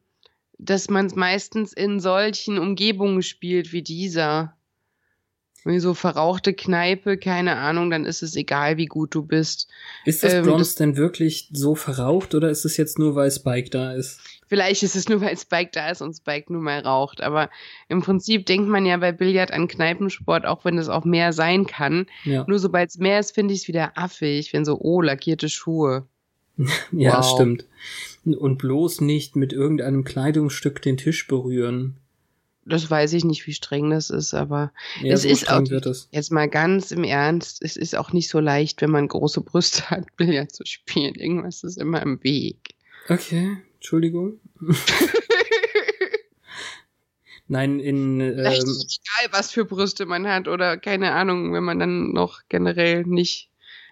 [0.57, 4.57] dass man es meistens in solchen Umgebungen spielt wie dieser
[5.65, 9.67] so verrauchte Kneipe, keine Ahnung, dann ist es egal, wie gut du bist.
[10.05, 13.69] Ist das ähm, Bronze denn wirklich so verraucht oder ist es jetzt nur, weil Spike
[13.69, 14.21] da ist?
[14.47, 17.21] Vielleicht ist es nur, weil Spike da ist und Spike nur mal raucht.
[17.21, 17.49] Aber
[17.87, 21.67] im Prinzip denkt man ja bei Billard an Kneipensport, auch wenn es auch mehr sein
[21.67, 22.07] kann.
[22.23, 22.45] Ja.
[22.47, 26.07] Nur sobald es mehr ist, finde ich es wieder affig, wenn so, oh, lackierte Schuhe.
[26.91, 27.33] ja, wow.
[27.35, 27.65] stimmt.
[28.25, 31.97] Und bloß nicht mit irgendeinem Kleidungsstück den Tisch berühren
[32.69, 35.61] das weiß ich nicht, wie streng das ist, aber ja, es ist auch
[36.11, 39.89] jetzt mal ganz im Ernst, es ist auch nicht so leicht, wenn man große Brüste
[39.89, 41.15] hat, Billard zu spielen.
[41.15, 42.75] Irgendwas ist immer im Weg.
[43.07, 44.39] Okay, Entschuldigung.
[47.51, 52.13] Nein, in ähm, egal, was für Brüste man hat oder keine Ahnung, wenn man dann
[52.13, 53.48] noch generell nicht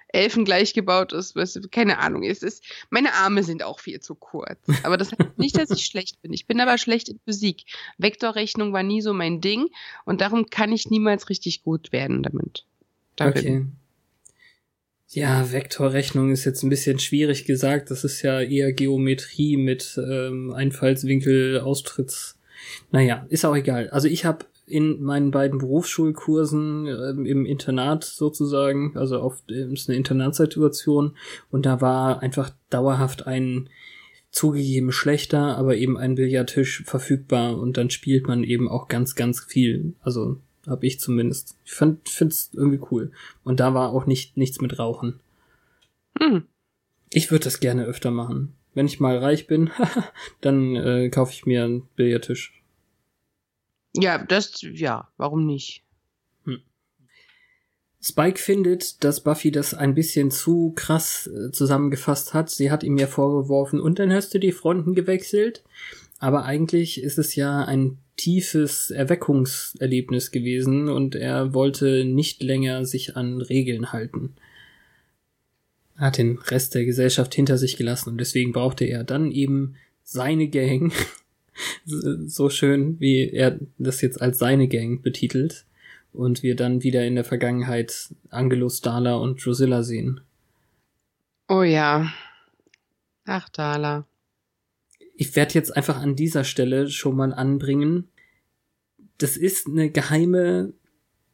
[0.10, 2.24] Elfen gleich gebaut ist, weißt du, keine Ahnung.
[2.24, 4.60] Es ist, meine Arme sind auch viel zu kurz.
[4.84, 6.34] Aber das heißt nicht, dass ich schlecht bin.
[6.34, 7.64] Ich bin aber schlecht in Physik.
[7.98, 9.68] Vektorrechnung war nie so mein Ding
[10.06, 12.66] und darum kann ich niemals richtig gut werden damit.
[13.16, 13.38] Darin.
[13.38, 13.66] Okay.
[15.10, 17.92] Ja, Vektorrechnung ist jetzt ein bisschen schwierig gesagt.
[17.92, 22.38] Das ist ja eher Geometrie mit ähm, Einfallswinkel, Austritts.
[22.92, 23.90] Naja, ist auch egal.
[23.90, 29.98] Also ich habe in meinen beiden Berufsschulkursen äh, im Internat sozusagen, also auf ist eine
[29.98, 31.16] Internatssituation
[31.50, 33.70] und da war einfach dauerhaft ein
[34.30, 39.40] zugegeben schlechter, aber eben ein Billardtisch verfügbar und dann spielt man eben auch ganz, ganz
[39.40, 39.94] viel.
[40.02, 41.58] Also habe ich zumindest.
[41.66, 43.12] Ich fand, finde es irgendwie cool.
[43.44, 45.20] Und da war auch nicht nichts mit Rauchen.
[46.20, 46.44] Hm.
[47.10, 48.54] Ich würde das gerne öfter machen.
[48.74, 49.72] Wenn ich mal reich bin,
[50.42, 52.57] dann äh, kaufe ich mir einen Billardtisch.
[54.02, 55.84] Ja, das, ja, warum nicht?
[58.08, 62.50] Spike findet, dass Buffy das ein bisschen zu krass äh, zusammengefasst hat.
[62.50, 65.64] Sie hat ihm ja vorgeworfen, und dann hast du die Fronten gewechselt.
[66.20, 73.16] Aber eigentlich ist es ja ein tiefes Erweckungserlebnis gewesen und er wollte nicht länger sich
[73.16, 74.36] an Regeln halten.
[75.96, 79.76] Er hat den Rest der Gesellschaft hinter sich gelassen und deswegen brauchte er dann eben
[80.04, 80.92] seine Gang.
[81.86, 85.66] so schön, wie er das jetzt als seine Gang betitelt
[86.14, 90.22] und wir dann wieder in der Vergangenheit Angelus, Dala und Drusilla sehen.
[91.48, 92.12] Oh ja.
[93.26, 94.06] Ach, Dala.
[95.16, 98.10] Ich werde jetzt einfach an dieser Stelle schon mal anbringen.
[99.18, 100.74] Das ist eine geheime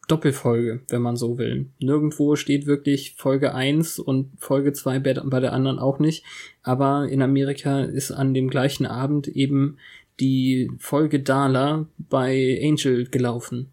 [0.08, 1.70] Doppelfolge, wenn man so will.
[1.80, 6.26] Nirgendwo steht wirklich Folge 1 und Folge 2 bei der anderen auch nicht.
[6.62, 9.78] Aber in Amerika ist an dem gleichen Abend eben
[10.20, 13.72] die Folge Dala bei Angel gelaufen.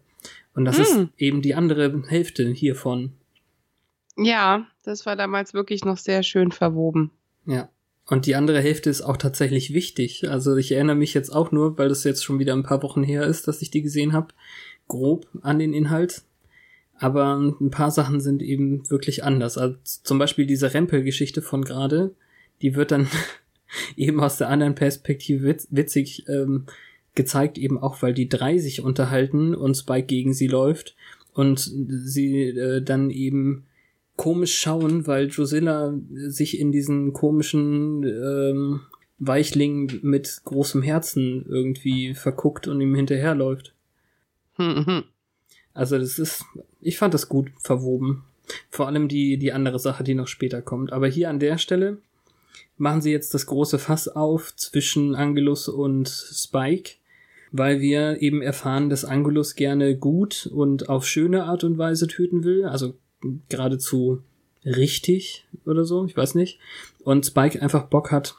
[0.53, 0.83] Und das hm.
[0.83, 3.13] ist eben die andere Hälfte hiervon.
[4.17, 7.11] Ja, das war damals wirklich noch sehr schön verwoben.
[7.45, 7.69] Ja.
[8.07, 10.29] Und die andere Hälfte ist auch tatsächlich wichtig.
[10.29, 13.03] Also ich erinnere mich jetzt auch nur, weil das jetzt schon wieder ein paar Wochen
[13.03, 14.33] her ist, dass ich die gesehen habe,
[14.87, 16.23] grob an den Inhalt.
[16.95, 19.57] Aber ein paar Sachen sind eben wirklich anders.
[19.57, 22.13] Also zum Beispiel diese Rempel-Geschichte von gerade,
[22.61, 23.07] die wird dann
[23.95, 26.65] eben aus der anderen Perspektive witzig ähm,
[27.15, 30.95] gezeigt, eben auch, weil die drei sich unterhalten und Spike gegen sie läuft
[31.33, 33.65] und sie äh, dann eben
[34.15, 38.81] komisch schauen, weil Drusilla sich in diesen komischen ähm,
[39.17, 43.73] Weichling mit großem Herzen irgendwie verguckt und ihm hinterherläuft.
[45.73, 46.45] Also das ist,
[46.81, 48.23] ich fand das gut verwoben.
[48.69, 50.91] Vor allem die, die andere Sache, die noch später kommt.
[50.91, 51.97] Aber hier an der Stelle
[52.77, 56.93] machen sie jetzt das große Fass auf zwischen Angelus und Spike
[57.51, 62.43] weil wir eben erfahren, dass Angulus gerne gut und auf schöne Art und Weise töten
[62.43, 62.95] will, also
[63.49, 64.23] geradezu
[64.65, 66.59] richtig oder so, ich weiß nicht.
[67.03, 68.35] Und Spike einfach Bock hat,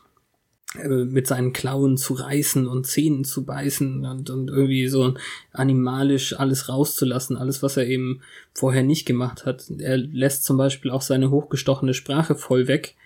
[0.78, 5.14] äh, mit seinen Klauen zu reißen und Zähnen zu beißen und, und irgendwie so
[5.52, 8.22] animalisch alles rauszulassen, alles, was er eben
[8.54, 9.70] vorher nicht gemacht hat.
[9.78, 12.96] Er lässt zum Beispiel auch seine hochgestochene Sprache voll weg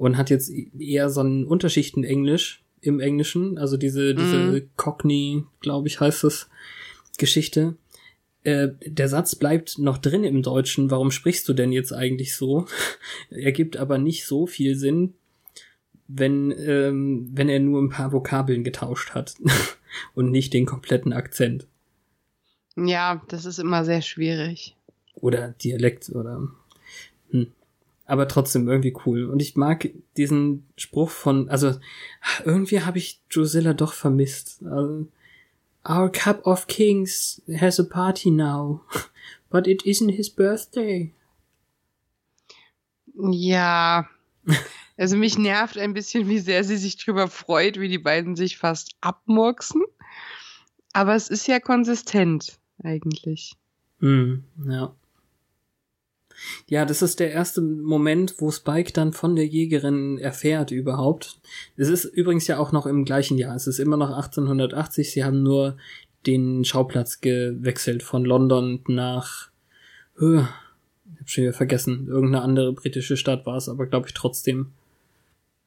[0.00, 4.70] und hat jetzt eher so einen Unterschichten Englisch, im Englischen, also diese, diese mm.
[4.76, 6.48] Cockney, glaube ich, heißt es,
[7.18, 7.76] Geschichte.
[8.42, 12.64] Äh, der Satz bleibt noch drin im Deutschen, warum sprichst du denn jetzt eigentlich so?
[13.30, 15.12] Ergibt aber nicht so viel Sinn,
[16.08, 19.34] wenn, ähm, wenn er nur ein paar Vokabeln getauscht hat
[20.14, 21.66] und nicht den kompletten Akzent.
[22.74, 24.76] Ja, das ist immer sehr schwierig.
[25.16, 26.48] Oder Dialekt oder.
[27.32, 27.52] Hm
[28.10, 29.24] aber trotzdem irgendwie cool.
[29.26, 31.78] Und ich mag diesen Spruch von, also
[32.44, 34.62] irgendwie habe ich Drusilla doch vermisst.
[34.64, 35.06] Also,
[35.88, 38.82] Our Cup of Kings has a party now,
[39.50, 41.14] but it isn't his birthday.
[43.16, 44.08] Ja,
[44.96, 48.58] also mich nervt ein bisschen, wie sehr sie sich drüber freut, wie die beiden sich
[48.58, 49.82] fast abmurksen.
[50.92, 53.56] Aber es ist ja konsistent, eigentlich.
[54.00, 54.94] Hm, ja.
[56.68, 61.40] Ja, das ist der erste Moment, wo Spike dann von der Jägerin erfährt überhaupt.
[61.76, 63.54] Es ist übrigens ja auch noch im gleichen Jahr.
[63.54, 65.12] Es ist immer noch 1880.
[65.12, 65.76] Sie haben nur
[66.26, 69.50] den Schauplatz gewechselt von London nach,
[70.20, 70.40] ich
[71.20, 74.72] hab schon wieder vergessen, irgendeine andere britische Stadt war es, aber glaube ich trotzdem.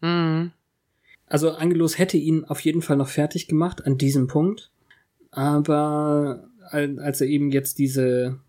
[0.01, 0.51] Mhm.
[1.25, 4.69] Also Angelus hätte ihn auf jeden Fall noch fertig gemacht an diesem Punkt.
[5.31, 8.39] Aber als er eben jetzt diese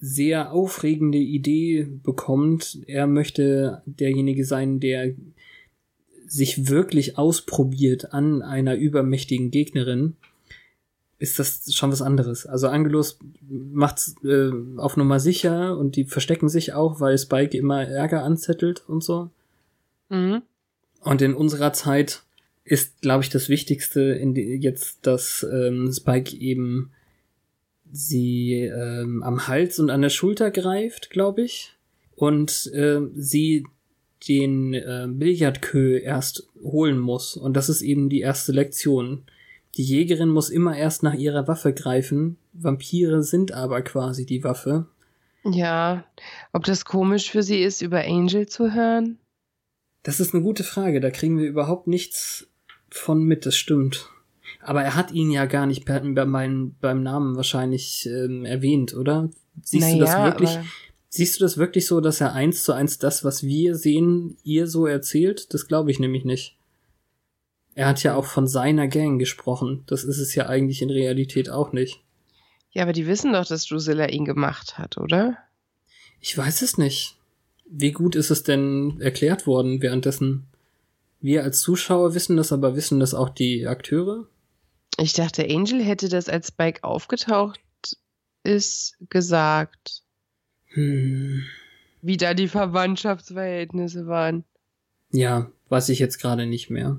[0.00, 2.78] sehr aufregende Idee bekommt.
[2.86, 5.14] Er möchte derjenige sein, der
[6.26, 10.16] sich wirklich ausprobiert an einer übermächtigen Gegnerin,
[11.18, 12.46] ist das schon was anderes.
[12.46, 17.82] Also Angelus macht's äh, auf Nummer sicher und die verstecken sich auch, weil Spike immer
[17.82, 19.28] Ärger anzettelt und so.
[20.08, 20.42] Mhm.
[21.02, 22.22] Und in unserer Zeit
[22.64, 26.90] ist, glaube ich, das Wichtigste in die, jetzt, dass ähm, Spike eben
[27.92, 31.74] sie ähm, am Hals und an der Schulter greift, glaube ich,
[32.14, 33.66] und äh, sie
[34.28, 37.36] den äh, Billardkö erst holen muss.
[37.36, 39.24] Und das ist eben die erste Lektion.
[39.76, 42.36] Die Jägerin muss immer erst nach ihrer Waffe greifen.
[42.52, 44.86] Vampire sind aber quasi die Waffe.
[45.44, 46.04] Ja,
[46.52, 49.18] ob das komisch für sie ist, über Angel zu hören?
[50.02, 51.00] Das ist eine gute Frage.
[51.00, 52.48] Da kriegen wir überhaupt nichts
[52.90, 54.10] von mit, das stimmt.
[54.70, 59.28] Aber er hat ihn ja gar nicht bei, beim, beim Namen wahrscheinlich ähm, erwähnt, oder?
[59.64, 60.58] Siehst naja, du das wirklich
[61.08, 64.68] Siehst du das wirklich so, dass er eins zu eins das, was wir sehen, ihr
[64.68, 65.52] so erzählt?
[65.52, 66.56] Das glaube ich nämlich nicht.
[67.74, 69.82] Er hat ja auch von seiner Gang gesprochen.
[69.88, 72.00] Das ist es ja eigentlich in Realität auch nicht.
[72.70, 75.36] Ja, aber die wissen doch, dass Drusilla ihn gemacht hat, oder?
[76.20, 77.16] Ich weiß es nicht.
[77.68, 80.46] Wie gut ist es denn erklärt worden währenddessen?
[81.20, 84.28] Wir als Zuschauer wissen das, aber wissen das auch die Akteure?
[84.98, 87.60] Ich dachte, Angel hätte das, als Spike aufgetaucht
[88.42, 90.02] ist, gesagt.
[90.68, 91.44] Hm.
[92.02, 94.44] Wie da die Verwandtschaftsverhältnisse waren.
[95.12, 96.98] Ja, weiß ich jetzt gerade nicht mehr.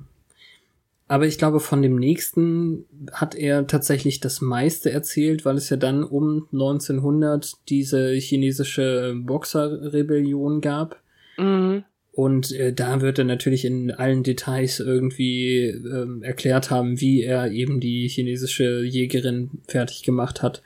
[1.08, 5.76] Aber ich glaube, von dem nächsten hat er tatsächlich das meiste erzählt, weil es ja
[5.76, 11.02] dann um 1900 diese chinesische Boxerrebellion gab.
[11.38, 11.84] Mhm.
[12.14, 17.52] Und äh, da wird er natürlich in allen Details irgendwie ähm, erklärt haben, wie er
[17.52, 20.62] eben die chinesische Jägerin fertig gemacht hat.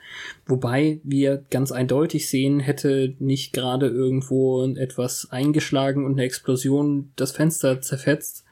[0.46, 7.30] Wobei wir ganz eindeutig sehen, hätte nicht gerade irgendwo etwas eingeschlagen und eine Explosion das
[7.30, 8.44] Fenster zerfetzt,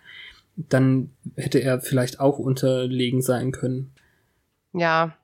[0.57, 3.91] dann hätte er vielleicht auch unterlegen sein können.
[4.73, 5.17] Ja,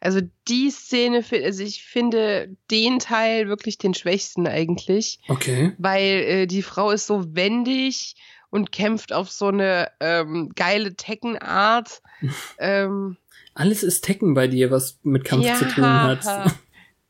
[0.00, 5.20] also die Szene, also ich finde den Teil wirklich den schwächsten eigentlich.
[5.28, 5.72] Okay.
[5.78, 8.16] Weil äh, die Frau ist so wendig
[8.50, 12.00] und kämpft auf so eine ähm, geile Teckenart.
[12.58, 13.18] ähm,
[13.54, 16.24] Alles ist Tekken bei dir, was mit Kampf ja, zu tun hat.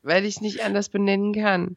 [0.02, 1.76] Weil ich nicht anders benennen kann.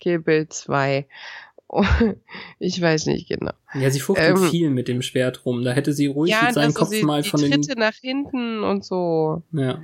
[0.00, 1.06] Kill Bill 2.
[2.58, 3.52] ich weiß nicht genau.
[3.74, 5.64] Ja, sie fuchtelt ähm, viel mit dem Schwert rum.
[5.64, 7.52] Da hätte sie ruhig Ja, mit seinem Kopf sie, mal die von den.
[7.52, 9.42] Tritte nach hinten und so.
[9.52, 9.82] Ja.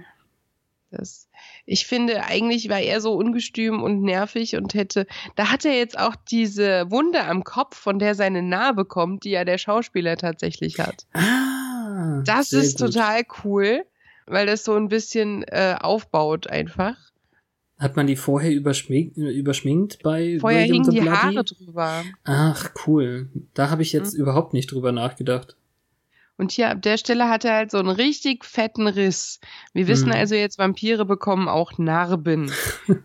[0.91, 1.29] Das,
[1.67, 5.99] ich finde, eigentlich war er so ungestüm und nervig und hätte, da hat er jetzt
[5.99, 10.79] auch diese Wunde am Kopf, von der seine Narbe kommt, die ja der Schauspieler tatsächlich
[10.79, 11.07] hat.
[11.13, 11.54] Ah.
[12.25, 12.93] Das sehr ist gut.
[12.93, 13.85] total cool,
[14.27, 16.97] weil das so ein bisschen äh, aufbaut einfach.
[17.79, 21.17] Hat man die vorher überschminkt, überschminkt bei Vorher William hingen die Bloody?
[21.17, 22.05] Haare drüber.
[22.25, 23.29] Ach, cool.
[23.53, 24.21] Da habe ich jetzt Mhm.
[24.21, 25.57] überhaupt nicht drüber nachgedacht.
[26.37, 29.41] Und hier ab der Stelle hat er halt so einen richtig fetten Riss.
[29.73, 30.15] Wir wissen Mhm.
[30.15, 32.51] also jetzt, Vampire bekommen auch Narben.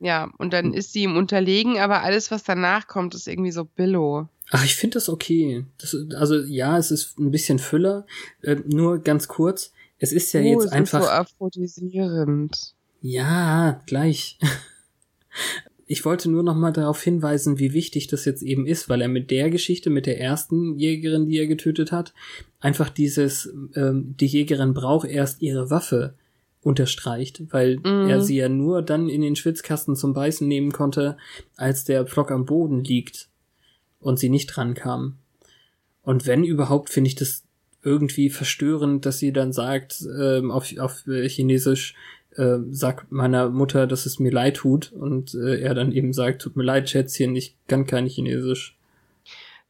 [0.00, 3.64] ja, und dann ist sie ihm unterlegen, aber alles, was danach kommt, ist irgendwie so
[3.64, 4.28] Billo.
[4.50, 5.64] Ach, ich finde das okay.
[5.78, 8.06] Das, also ja, es ist ein bisschen Füller.
[8.42, 9.72] Äh, nur ganz kurz.
[9.98, 11.00] Es ist ja oh, jetzt einfach.
[11.00, 12.74] ist so aphrodisierend.
[13.00, 14.38] Ja, gleich.
[15.86, 19.08] Ich wollte nur noch mal darauf hinweisen, wie wichtig das jetzt eben ist, weil er
[19.08, 22.14] mit der Geschichte, mit der ersten Jägerin, die er getötet hat,
[22.60, 26.14] einfach dieses, ähm, die Jägerin braucht erst ihre Waffe
[26.62, 28.08] unterstreicht, weil Mhm.
[28.08, 31.16] er sie ja nur dann in den Schwitzkasten zum Beißen nehmen konnte,
[31.56, 33.28] als der Pflock am Boden liegt
[34.00, 35.18] und sie nicht rankam.
[36.02, 37.44] Und wenn überhaupt, finde ich das
[37.82, 41.94] irgendwie verstörend, dass sie dann sagt, ähm, auf, auf Chinesisch,
[42.36, 46.42] äh, sag meiner Mutter, dass es mir leid tut und äh, er dann eben sagt,
[46.42, 48.76] tut mir leid, Schätzchen, ich kann kein Chinesisch.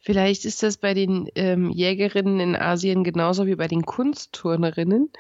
[0.02, 5.10] Vielleicht ist das bei den ähm, Jägerinnen in Asien genauso wie bei den Kunstturnerinnen.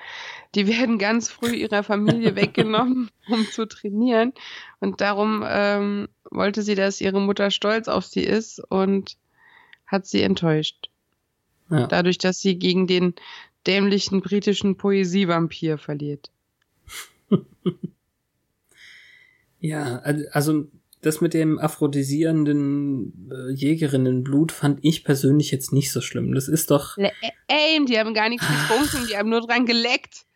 [0.54, 4.32] Die werden ganz früh ihrer Familie weggenommen, um zu trainieren.
[4.80, 9.16] Und darum ähm, wollte sie, dass ihre Mutter stolz auf sie ist und
[9.86, 10.88] hat sie enttäuscht.
[11.70, 11.86] Ja.
[11.86, 13.14] Dadurch, dass sie gegen den
[13.66, 16.30] dämlichen britischen Poesievampir verliert.
[19.60, 20.68] Ja, al- also
[21.02, 26.34] das mit dem aphrodisierenden äh, Jägerinnenblut fand ich persönlich jetzt nicht so schlimm.
[26.34, 27.12] Das ist doch, Le-
[27.48, 30.26] Ey, die haben gar nichts getrunken, die haben nur dran geleckt.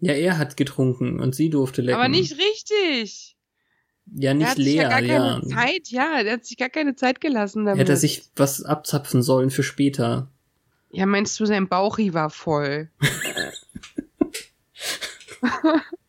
[0.00, 1.98] ja, er hat getrunken und sie durfte lecken.
[2.00, 3.36] Aber nicht richtig.
[4.14, 5.18] ja, Er nicht hat sich leer, ja gar ja.
[5.40, 7.80] keine Zeit, ja, der hat sich gar keine Zeit gelassen damit.
[7.80, 10.30] Hätte er sich was abzapfen sollen für später.
[10.90, 12.88] ja, meinst du, sein Bauchi war voll?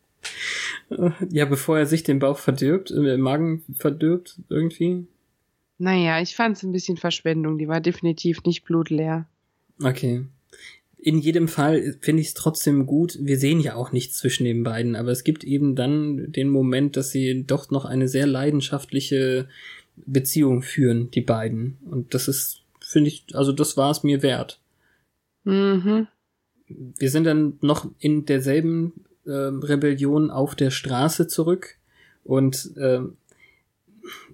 [0.90, 5.06] Äh, Ja, bevor er sich den Bauch verdirbt, äh, den Magen verdirbt, irgendwie.
[5.78, 7.58] Naja, ich fand es ein bisschen Verschwendung.
[7.58, 9.26] Die war definitiv nicht blutleer.
[9.82, 10.24] Okay.
[10.96, 13.18] In jedem Fall finde ich es trotzdem gut.
[13.20, 16.96] Wir sehen ja auch nichts zwischen den beiden, aber es gibt eben dann den Moment,
[16.96, 19.48] dass sie doch noch eine sehr leidenschaftliche
[19.96, 21.76] Beziehung führen, die beiden.
[21.90, 24.60] Und das ist, finde ich, also das war es mir wert.
[25.44, 26.08] Mhm.
[26.68, 31.76] Wir sind dann noch in derselben äh, Rebellion auf der Straße zurück
[32.24, 33.16] und ähm,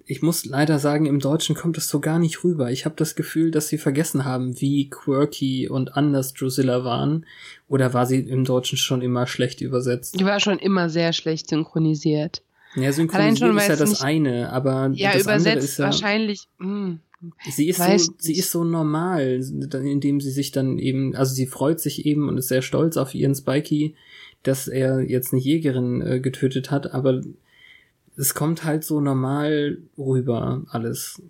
[0.05, 2.71] ich muss leider sagen, im Deutschen kommt es so gar nicht rüber.
[2.71, 7.25] Ich habe das Gefühl, dass sie vergessen haben, wie quirky und anders Drusilla waren.
[7.69, 10.19] Oder war sie im Deutschen schon immer schlecht übersetzt?
[10.19, 12.41] Die war schon immer sehr schlecht synchronisiert.
[12.75, 16.47] Ja, synchronisieren ist ja das eine, aber ja, das übersetzt andere ist ja, wahrscheinlich.
[16.57, 17.33] Mh, hm.
[17.51, 19.41] sie ist so, sie ist so normal,
[19.73, 23.13] indem sie sich dann eben, also sie freut sich eben und ist sehr stolz auf
[23.13, 23.95] ihren Spikey,
[24.43, 27.21] dass er jetzt eine Jägerin äh, getötet hat, aber
[28.15, 31.21] es kommt halt so normal rüber alles.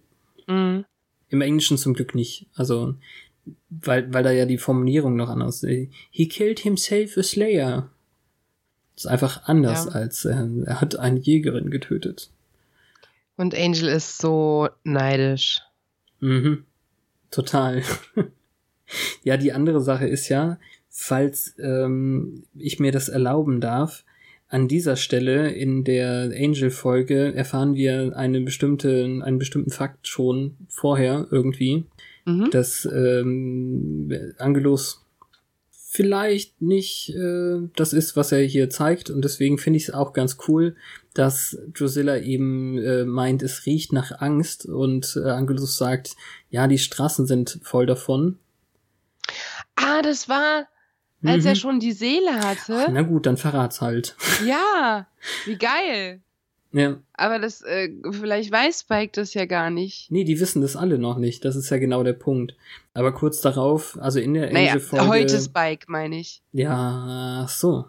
[0.48, 0.86] Mhm.
[1.30, 2.48] Im Englischen zum Glück nicht.
[2.56, 2.96] Also,
[3.70, 5.92] weil, weil da ja die Formulierung noch anders ist.
[6.12, 7.90] He killed himself a Slayer.
[8.96, 9.92] Das ist einfach anders ja.
[9.92, 12.30] als äh, er hat eine Jägerin getötet.
[13.36, 15.62] Und Angel ist so neidisch.
[16.20, 16.66] Mhm.
[17.32, 17.82] Total.
[19.24, 20.60] ja, die andere Sache ist ja,
[20.96, 24.06] falls ähm, ich mir das erlauben darf,
[24.48, 31.28] an dieser Stelle in der Angel-Folge erfahren wir eine bestimmte, einen bestimmten Fakt schon vorher
[31.32, 31.86] irgendwie,
[32.26, 32.52] mhm.
[32.52, 35.04] dass ähm, Angelos
[35.72, 39.10] vielleicht nicht äh, das ist, was er hier zeigt.
[39.10, 40.76] Und deswegen finde ich es auch ganz cool,
[41.16, 46.16] dass Drusilla eben äh, meint, es riecht nach Angst und äh, Angelus sagt,
[46.52, 48.38] ja, die Straßen sind voll davon.
[49.76, 50.68] Ah, das war
[51.24, 51.50] als mhm.
[51.50, 52.86] er schon die Seele hatte.
[52.88, 54.16] Ach, na gut, dann verrat's halt.
[54.46, 55.08] Ja,
[55.46, 56.22] wie geil.
[56.76, 56.98] Ja.
[57.14, 60.10] Aber das, äh, vielleicht weiß Spike das ja gar nicht.
[60.10, 61.46] Nee, die wissen das alle noch nicht.
[61.46, 62.56] Das ist ja genau der Punkt.
[62.96, 65.08] Aber kurz darauf, also in der naja, Folge.
[65.08, 66.42] Heute Spike, meine ich.
[66.52, 67.86] Ja, so.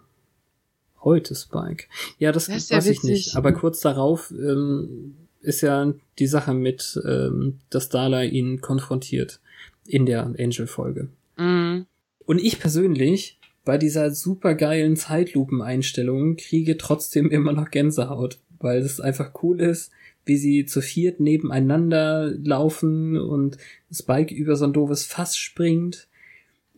[1.03, 1.87] Heute Spike.
[2.19, 3.37] Ja, das, das weiß ja ich nicht.
[3.37, 9.41] Aber kurz darauf ähm, ist ja die Sache mit, ähm, dass Dala ihn konfrontiert.
[9.87, 11.09] In der Angel-Folge.
[11.37, 11.87] Mhm.
[12.27, 19.33] Und ich persönlich, bei dieser supergeilen Zeitlupeneinstellung, kriege trotzdem immer noch Gänsehaut, weil es einfach
[19.43, 19.91] cool ist,
[20.25, 23.59] wie sie zu viert nebeneinander laufen und
[23.93, 26.09] Spike über so ein doofes Fass springt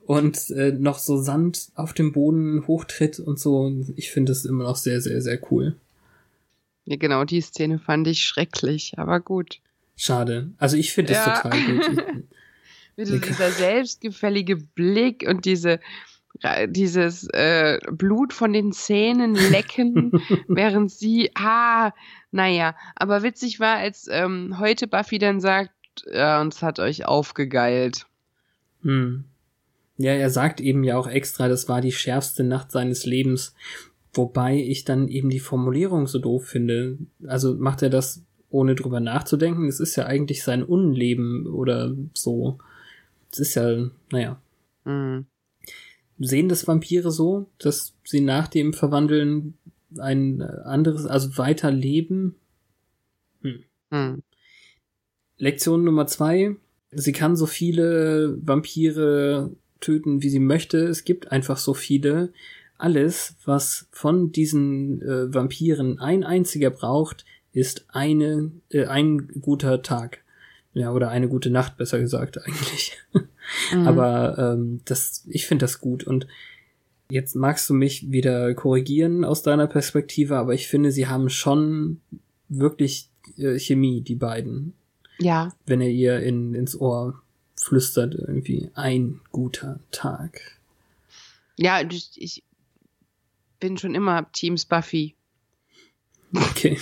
[0.05, 3.73] und äh, noch so Sand auf dem Boden hochtritt und so.
[3.97, 5.77] Ich finde es immer noch sehr, sehr, sehr cool.
[6.85, 9.61] Ja, genau, die Szene fand ich schrecklich, aber gut.
[9.97, 10.51] Schade.
[10.59, 11.41] Also ich finde es ja.
[11.41, 12.05] total gut.
[12.97, 15.81] Mit dieser selbstgefällige Blick und diese
[16.69, 20.13] dieses äh, Blut von den Zähnen lecken,
[20.49, 21.93] während sie, ah,
[22.31, 25.71] naja, aber witzig war, als ähm, heute Buffy dann sagt,
[26.13, 28.07] ja, uns hat euch aufgegeilt.
[28.83, 29.25] Hm.
[29.99, 33.55] Ja, er sagt eben ja auch extra, das war die schärfste Nacht seines Lebens,
[34.13, 36.99] wobei ich dann eben die Formulierung so doof finde.
[37.27, 39.69] Also macht er das ohne drüber nachzudenken?
[39.69, 42.59] Es ist ja eigentlich sein Unleben oder so.
[43.37, 44.41] Es ist ja, naja.
[44.85, 45.27] Mhm.
[46.19, 49.59] Sehen das Vampire so, dass sie nach dem Verwandeln
[49.99, 52.37] ein anderes, also weiter leben?
[53.43, 53.65] Hm.
[53.91, 54.23] Mhm.
[55.37, 56.57] Lektion Nummer zwei.
[56.93, 60.79] Sie kann so viele Vampire töten, wie sie möchte.
[60.79, 62.33] Es gibt einfach so viele.
[62.79, 70.25] Alles, was von diesen äh, Vampiren ein einziger braucht, ist eine, äh, ein guter Tag.
[70.77, 72.93] Ja, oder eine gute Nacht, besser gesagt, eigentlich.
[73.73, 73.89] Mhm.
[73.89, 76.05] Aber ähm, das, ich finde das gut.
[76.05, 76.27] Und
[77.11, 82.03] jetzt magst du mich wieder korrigieren aus deiner Perspektive, aber ich finde, sie haben schon
[82.51, 83.09] wirklich
[83.39, 84.75] äh, Chemie, die beiden.
[85.19, 85.51] Ja.
[85.65, 87.23] Wenn er ihr in, ins Ohr
[87.59, 90.59] flüstert, irgendwie ein guter Tag.
[91.57, 92.43] Ja, ich, ich
[93.61, 95.15] bin schon immer Teams Buffy.
[96.35, 96.77] Okay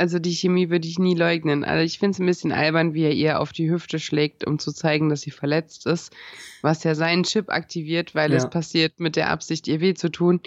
[0.00, 1.62] also die Chemie würde ich nie leugnen.
[1.62, 4.58] Also ich finde es ein bisschen albern, wie er ihr auf die Hüfte schlägt, um
[4.58, 6.10] zu zeigen, dass sie verletzt ist,
[6.62, 8.38] was ja seinen Chip aktiviert, weil ja.
[8.38, 10.40] es passiert mit der Absicht, ihr weh zu tun.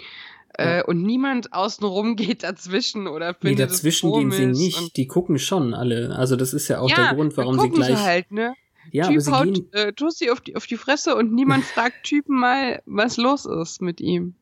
[0.58, 0.80] Ja.
[0.80, 4.96] Äh, und niemand außenrum geht dazwischen oder findet Nee, dazwischen gehen sie nicht.
[4.96, 6.16] Die gucken schon alle.
[6.16, 7.96] Also das ist ja auch ja, der Grund, warum sie gleich.
[7.96, 8.54] Sie halt, ne?
[8.90, 12.02] Ja, typ aber sie haut äh, Tussi auf die, auf die Fresse und niemand fragt
[12.02, 14.34] Typen mal, was los ist mit ihm.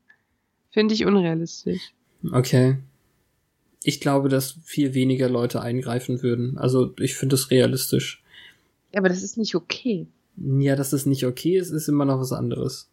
[0.71, 1.93] Finde ich unrealistisch.
[2.33, 2.79] Okay
[3.85, 6.59] ich glaube, dass viel weniger Leute eingreifen würden.
[6.59, 8.23] Also ich finde es realistisch.
[8.93, 10.07] Ja, aber das ist nicht okay.
[10.37, 12.89] Ja, dass es nicht okay ist, ist immer noch was anderes.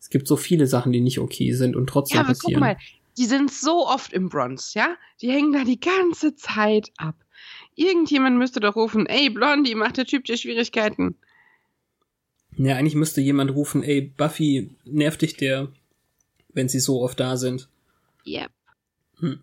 [0.00, 2.54] Es gibt so viele Sachen, die nicht okay sind und trotzdem ja, aber passieren.
[2.54, 2.76] Guck mal,
[3.18, 4.96] die sind so oft im Bronze, ja?
[5.20, 7.16] Die hängen da die ganze Zeit ab.
[7.74, 11.16] Irgendjemand müsste doch rufen, ey, Blondie, macht der Typ dir Schwierigkeiten.
[12.56, 15.72] Ja, eigentlich müsste jemand rufen, ey, Buffy, nervt dich der,
[16.52, 17.68] wenn sie so oft da sind.
[18.26, 18.50] Yep.
[19.18, 19.40] Hm.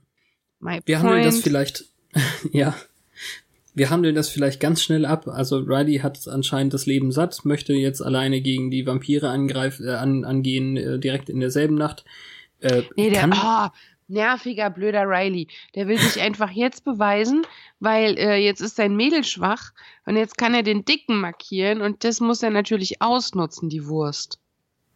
[0.63, 1.09] My wir point.
[1.09, 1.85] handeln das vielleicht,
[2.51, 2.73] ja,
[3.75, 5.27] wir handeln das vielleicht ganz schnell ab.
[5.27, 9.91] Also Riley hat anscheinend das Leben satt, möchte jetzt alleine gegen die Vampire angreifen, äh,
[9.91, 12.05] an, angehen, äh, direkt in derselben Nacht.
[12.61, 13.67] Äh, nee, der, oh,
[14.07, 15.47] nerviger, blöder Riley.
[15.75, 17.45] Der will sich einfach jetzt beweisen,
[17.79, 19.71] weil äh, jetzt ist sein Mädel schwach
[20.05, 24.39] und jetzt kann er den Dicken markieren und das muss er natürlich ausnutzen, die Wurst.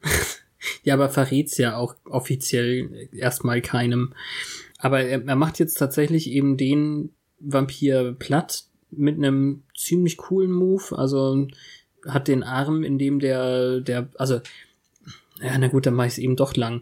[0.84, 4.14] ja, aber verrät's ja auch offiziell erstmal keinem.
[4.78, 10.98] Aber er, er macht jetzt tatsächlich eben den Vampir platt mit einem ziemlich coolen Move.
[10.98, 11.48] Also
[12.06, 14.40] hat den Arm, in dem der, der, also
[15.42, 16.82] ja, na gut, dann mach ich es eben doch lang.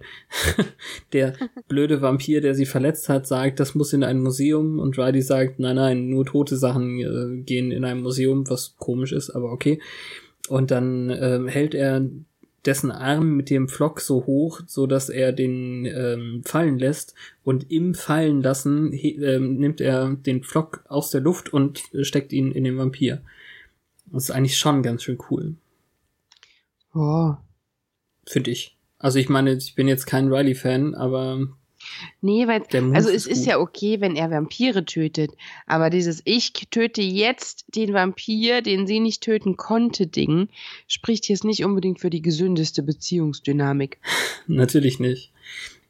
[1.13, 1.33] der
[1.67, 5.59] blöde Vampir, der sie verletzt hat, sagt, das muss in ein Museum und Riley sagt,
[5.59, 9.81] nein, nein, nur tote Sachen äh, gehen in ein Museum, was komisch ist, aber okay.
[10.47, 12.07] Und dann äh, hält er
[12.65, 17.71] dessen Arm mit dem Flock so hoch, so dass er den ähm, fallen lässt und
[17.71, 22.63] im Fallen lassen äh, nimmt er den Flock aus der Luft und steckt ihn in
[22.63, 23.21] den Vampir.
[24.07, 25.55] Das ist eigentlich schon ganz schön cool.
[26.93, 27.35] Oh,
[28.25, 28.75] Finde ich.
[28.97, 31.47] Also ich meine, ich bin jetzt kein Riley-Fan, aber.
[32.21, 32.63] Nee, weil,
[32.93, 35.31] also es ist, ist ja okay, wenn er Vampire tötet,
[35.65, 40.49] aber dieses Ich töte jetzt den Vampir, den sie nicht töten konnte, Ding,
[40.87, 43.99] spricht jetzt nicht unbedingt für die gesündeste Beziehungsdynamik.
[44.47, 45.31] Natürlich nicht.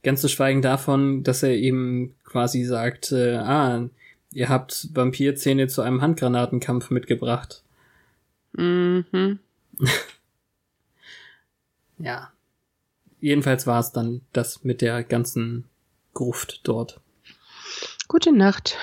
[0.04, 3.90] Ganz zu schweigen davon, dass er eben quasi sagt, äh, ah,
[4.32, 7.64] ihr habt Vampirzähne zu einem Handgranatenkampf mitgebracht.
[8.54, 9.40] Mhm.
[11.98, 12.32] Ja.
[13.20, 15.66] Jedenfalls war es dann das mit der ganzen
[16.16, 17.00] Gruft dort.
[18.08, 18.78] Gute Nacht.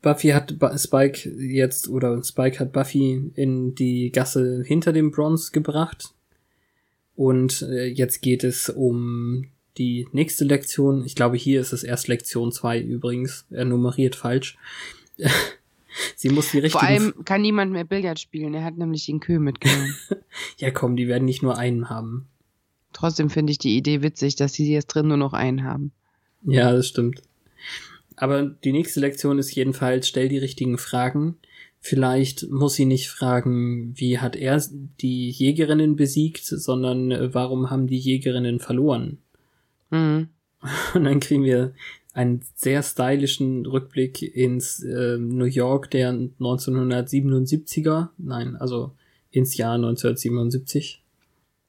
[0.00, 6.14] Buffy hat Spike jetzt, oder Spike hat Buffy in die Gasse hinter dem Bronze gebracht.
[7.16, 9.48] Und äh, jetzt geht es um
[9.78, 11.04] die nächste Lektion.
[11.04, 13.46] Ich glaube, hier ist es erst Lektion 2 übrigens.
[13.50, 14.56] Er nummeriert falsch.
[16.16, 16.80] Sie muss die richtigen.
[16.80, 18.54] Vor allem kann niemand mehr Billard spielen.
[18.54, 19.94] Er hat nämlich den Kö mitgenommen.
[20.58, 22.26] ja, komm, die werden nicht nur einen haben.
[22.92, 25.92] Trotzdem finde ich die Idee witzig, dass sie jetzt drin nur noch einen haben.
[26.44, 27.22] Ja, das stimmt.
[28.16, 31.36] Aber die nächste Lektion ist jedenfalls, stell die richtigen Fragen.
[31.80, 34.62] Vielleicht muss sie nicht fragen, wie hat er
[35.00, 39.18] die Jägerinnen besiegt, sondern äh, warum haben die Jägerinnen verloren?
[39.90, 40.28] Mhm.
[40.94, 41.74] Und dann kriegen wir
[42.14, 48.92] einen sehr stylischen Rückblick ins äh, New York der 1977er, nein, also
[49.30, 51.03] ins Jahr 1977.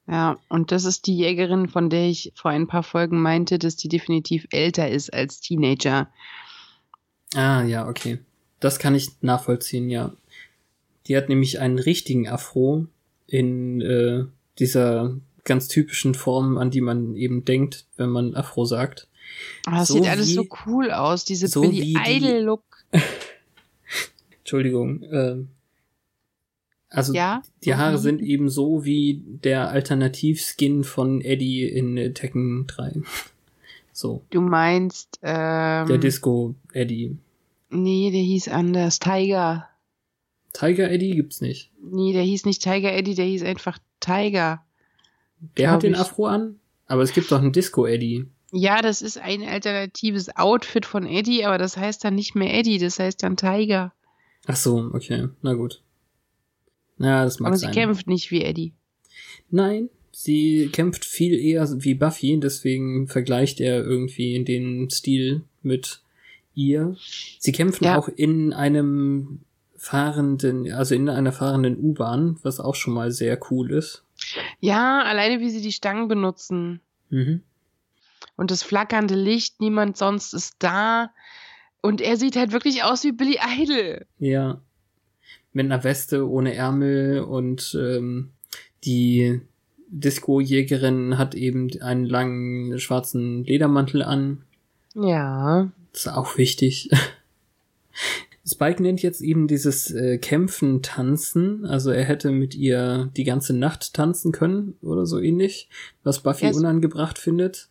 [0.07, 3.75] Ja, und das ist die Jägerin, von der ich vor ein paar Folgen meinte, dass
[3.75, 6.09] die definitiv älter ist als Teenager.
[7.33, 8.19] Ah, ja, okay.
[8.59, 10.13] Das kann ich nachvollziehen, ja.
[11.07, 12.87] Die hat nämlich einen richtigen Afro
[13.27, 14.25] in äh,
[14.59, 19.07] dieser ganz typischen Form, an die man eben denkt, wenn man Afro sagt.
[19.65, 22.63] Aber das so sieht alles so cool aus, diese so Billy Idol-Look.
[24.39, 25.03] Entschuldigung.
[25.03, 25.37] Äh,
[26.95, 27.43] also ja?
[27.63, 28.01] die Haare mhm.
[28.01, 33.01] sind eben so wie der Alternativskin von Eddie in Tekken 3.
[33.97, 34.25] So.
[34.29, 37.17] Du meinst ähm, der Disco Eddie.
[37.69, 38.99] Nee, der hieß anders.
[38.99, 39.69] Tiger.
[40.51, 41.71] Tiger Eddie gibt's nicht.
[41.81, 44.65] Nee, der hieß nicht Tiger Eddie, der hieß einfach Tiger.
[45.55, 45.99] Der hat den ich.
[45.99, 46.59] Afro an?
[46.87, 48.25] Aber es gibt doch einen Disco Eddie.
[48.51, 52.79] Ja, das ist ein alternatives Outfit von Eddie, aber das heißt dann nicht mehr Eddie,
[52.79, 53.93] das heißt dann Tiger.
[54.45, 55.81] Ach so, okay, na gut.
[56.97, 57.73] Ja, das mag aber sein.
[57.73, 58.73] sie kämpft nicht wie Eddie.
[59.49, 66.01] Nein, sie kämpft viel eher wie Buffy, deswegen vergleicht er irgendwie in den Stil mit
[66.53, 66.95] ihr.
[67.39, 67.97] Sie kämpfen ja.
[67.97, 69.41] auch in einem
[69.75, 74.03] fahrenden, also in einer fahrenden U-Bahn, was auch schon mal sehr cool ist.
[74.59, 76.79] Ja, alleine wie sie die Stangen benutzen.
[77.09, 77.41] Mhm
[78.35, 81.11] und das flackernde Licht, niemand sonst ist da.
[81.81, 84.05] Und er sieht halt wirklich aus wie Billy Idol.
[84.17, 84.61] Ja.
[85.55, 88.31] Mit einer Weste ohne Ärmel und ähm,
[88.83, 89.39] die
[89.87, 94.43] Disco-Jägerin hat eben einen langen schwarzen Ledermantel an.
[94.95, 95.71] Ja.
[95.93, 96.89] Das ist auch wichtig.
[98.45, 101.65] Spike nennt jetzt eben dieses äh, Kämpfen tanzen.
[101.65, 105.69] Also er hätte mit ihr die ganze Nacht tanzen können oder so ähnlich,
[106.03, 106.57] was Buffy yes.
[106.57, 107.69] unangebracht findet.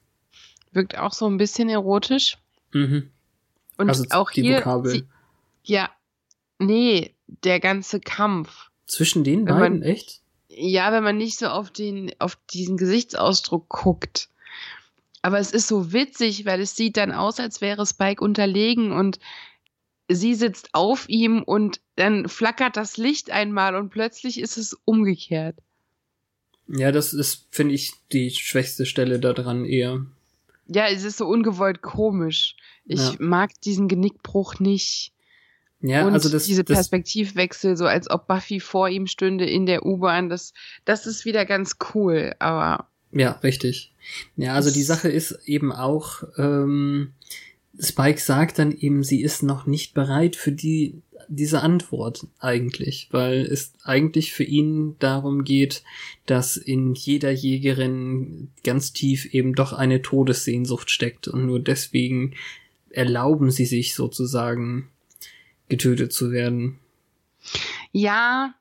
[0.73, 2.39] Wirkt auch so ein bisschen erotisch.
[2.73, 3.11] Mhm.
[3.77, 4.63] Und also auch hier.
[4.85, 5.05] Sie,
[5.65, 5.91] ja.
[6.59, 8.71] Nee, der ganze Kampf.
[8.87, 10.21] Zwischen den wenn beiden, man, echt?
[10.49, 14.29] Ja, wenn man nicht so auf den, auf diesen Gesichtsausdruck guckt.
[15.23, 19.19] Aber es ist so witzig, weil es sieht dann aus, als wäre Spike unterlegen und
[20.09, 25.57] sie sitzt auf ihm und dann flackert das Licht einmal und plötzlich ist es umgekehrt.
[26.69, 30.05] Ja, das ist, finde ich, die schwächste Stelle daran eher.
[30.67, 32.57] Ja, es ist so ungewollt komisch.
[32.85, 33.17] Ich ja.
[33.19, 35.14] mag diesen Genickbruch nicht.
[35.87, 39.85] Ja, und also das, diese Perspektivwechsel, so als ob Buffy vor ihm stünde in der
[39.85, 40.55] U-Bahn, das,
[40.87, 42.89] das ist wieder ganz cool, aber.
[43.13, 43.93] Ja, richtig.
[44.35, 47.13] Ja, also die Sache ist eben auch, ähm,
[47.79, 53.43] Spike sagt dann eben, sie ist noch nicht bereit für die diese Antwort eigentlich, weil
[53.43, 55.83] es eigentlich für ihn darum geht,
[56.27, 62.35] dass in jeder Jägerin ganz tief eben doch eine Todessehnsucht steckt und nur deswegen
[62.91, 64.91] erlauben sie sich sozusagen
[65.69, 66.79] getötet zu werden.
[67.93, 68.55] Ja,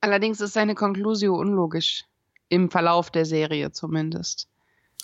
[0.00, 2.04] allerdings ist seine Konklusio unlogisch.
[2.48, 4.46] Im Verlauf der Serie zumindest.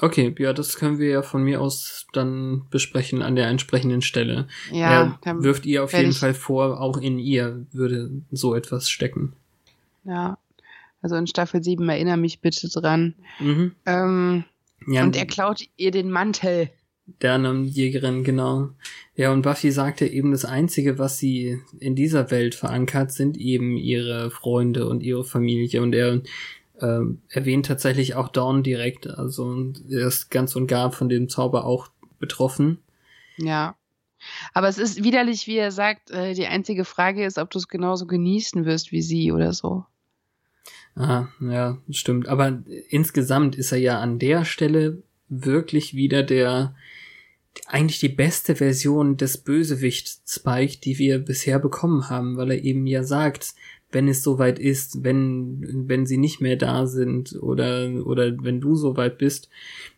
[0.00, 4.46] Okay, ja, das können wir ja von mir aus dann besprechen an der entsprechenden Stelle.
[4.70, 9.32] Ja, er wirft ihr auf jeden Fall vor, auch in ihr würde so etwas stecken.
[10.04, 10.38] Ja,
[11.02, 13.14] also in Staffel 7 erinnere mich bitte dran.
[13.40, 13.74] Mhm.
[13.86, 14.44] Ähm,
[14.86, 16.70] ja, und er klaut ihr den Mantel.
[17.22, 18.70] Der anderen Jägerin, genau.
[19.16, 23.76] Ja, und Buffy sagte eben, das Einzige, was sie in dieser Welt verankert, sind eben
[23.76, 25.82] ihre Freunde und ihre Familie.
[25.82, 26.20] Und er
[26.80, 29.06] äh, erwähnt tatsächlich auch Dawn direkt.
[29.08, 31.88] Also er ist ganz und gar von dem Zauber auch
[32.18, 32.78] betroffen.
[33.38, 33.76] Ja.
[34.52, 37.68] Aber es ist widerlich, wie er sagt, äh, die einzige Frage ist, ob du es
[37.68, 39.84] genauso genießen wirst wie sie oder so.
[40.96, 42.28] Ah, ja, stimmt.
[42.28, 46.74] Aber insgesamt ist er ja an der Stelle wirklich wieder der,
[47.66, 52.86] eigentlich die beste Version des Bösewicht Spike, die wir bisher bekommen haben, weil er eben
[52.86, 53.54] ja sagt,
[53.90, 58.74] wenn es soweit ist, wenn, wenn sie nicht mehr da sind oder, oder wenn du
[58.74, 59.48] soweit bist,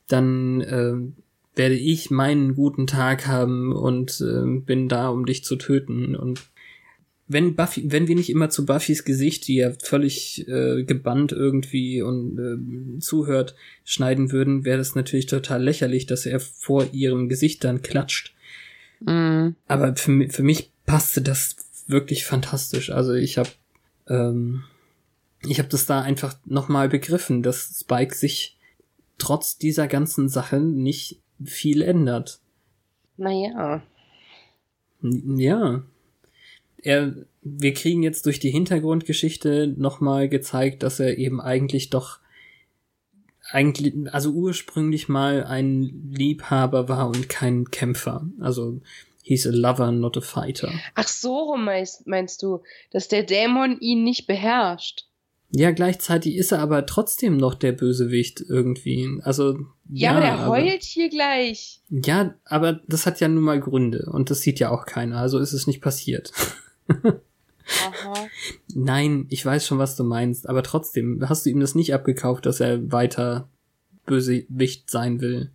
[0.07, 0.95] dann äh,
[1.57, 6.15] werde ich meinen guten Tag haben und äh, bin da, um dich zu töten.
[6.15, 6.41] Und
[7.33, 12.03] wenn Buffy, wenn wir nicht immer zu Buffys Gesicht, die ja völlig äh, gebannt irgendwie
[12.03, 13.55] und äh, zuhört,
[13.85, 18.35] schneiden würden, wäre das natürlich total lächerlich, dass er vor ihrem Gesicht dann klatscht.
[19.01, 19.55] Mhm.
[19.68, 21.57] Aber für, für mich passte das
[21.87, 22.91] wirklich fantastisch.
[22.91, 23.51] Also ich habe
[24.09, 24.64] ähm,
[25.47, 28.59] ich habe das da einfach nochmal begriffen, dass Spike sich
[29.18, 32.41] trotz dieser ganzen Sache nicht viel ändert.
[33.16, 33.83] Naja.
[35.03, 35.83] Ja.
[36.83, 42.18] Er, wir kriegen jetzt durch die Hintergrundgeschichte nochmal gezeigt, dass er eben eigentlich doch
[43.51, 48.26] eigentlich, also ursprünglich mal ein Liebhaber war und kein Kämpfer.
[48.39, 48.81] Also
[49.31, 50.72] He's a lover, not a fighter.
[50.97, 55.05] Ach so meinst, meinst du, dass der Dämon ihn nicht beherrscht?
[55.53, 59.20] Ja, gleichzeitig ist er aber trotzdem noch der Bösewicht irgendwie.
[59.22, 59.59] Also.
[59.89, 61.81] Ja, ja aber der heult aber, hier gleich.
[61.91, 65.39] Ja, aber das hat ja nun mal Gründe und das sieht ja auch keiner, also
[65.39, 66.33] ist es nicht passiert.
[66.91, 68.26] Aha.
[68.74, 72.47] Nein, ich weiß schon, was du meinst, aber trotzdem hast du ihm das nicht abgekauft,
[72.47, 73.49] dass er weiter
[74.07, 75.51] Bösewicht sein will.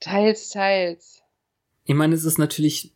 [0.00, 1.22] Teils, teils.
[1.84, 2.92] Ich meine, es ist natürlich,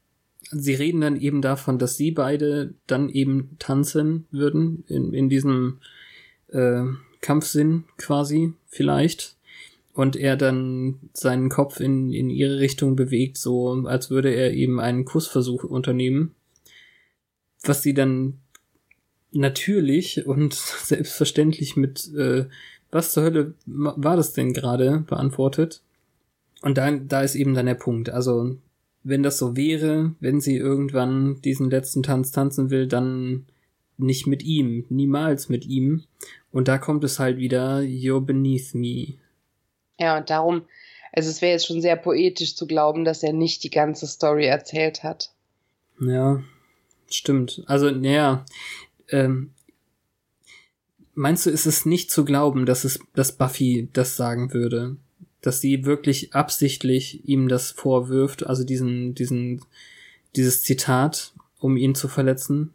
[0.51, 5.81] sie reden dann eben davon, dass sie beide dann eben tanzen würden, in, in diesem
[6.49, 6.85] äh,
[7.21, 9.37] Kampfsinn quasi, vielleicht.
[9.93, 14.79] Und er dann seinen Kopf in, in ihre Richtung bewegt, so als würde er eben
[14.79, 16.36] einen Kussversuch unternehmen.
[17.67, 18.39] Was sie dann
[19.33, 20.55] natürlich und
[20.85, 22.47] selbstverständlich mit äh,
[22.91, 25.83] was zur Hölle war das denn gerade beantwortet.
[26.63, 28.09] Und da, da ist eben dann der Punkt.
[28.09, 28.57] Also
[29.03, 33.47] wenn das so wäre, wenn sie irgendwann diesen letzten Tanz tanzen will, dann
[33.99, 36.05] nicht mit ihm, niemals mit ihm.
[36.51, 39.15] Und da kommt es halt wieder, you're beneath me.
[39.99, 40.63] Ja, und darum,
[41.13, 44.47] also es wäre jetzt schon sehr poetisch zu glauben, dass er nicht die ganze Story
[44.47, 45.31] erzählt hat.
[46.01, 46.43] Ja,
[47.11, 47.63] stimmt.
[47.67, 48.45] Also, naja,
[49.11, 49.53] ähm,
[51.15, 54.97] meinst du, ist es nicht zu glauben, dass es, dass Buffy das sagen würde?
[55.47, 59.65] dass sie wirklich absichtlich ihm das vorwirft, also diesen, diesen,
[60.35, 62.75] dieses Zitat, um ihn zu verletzen.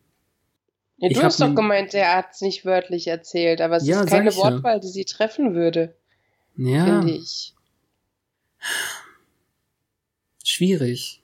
[0.96, 4.10] Ja, du hast doch gemeint, er hat es nicht wörtlich erzählt, aber es ja, ist
[4.10, 4.80] keine Wortwahl, ja.
[4.80, 5.94] die sie treffen würde.
[6.56, 6.86] Ja.
[6.86, 7.54] Finde ich.
[10.42, 11.21] Schwierig.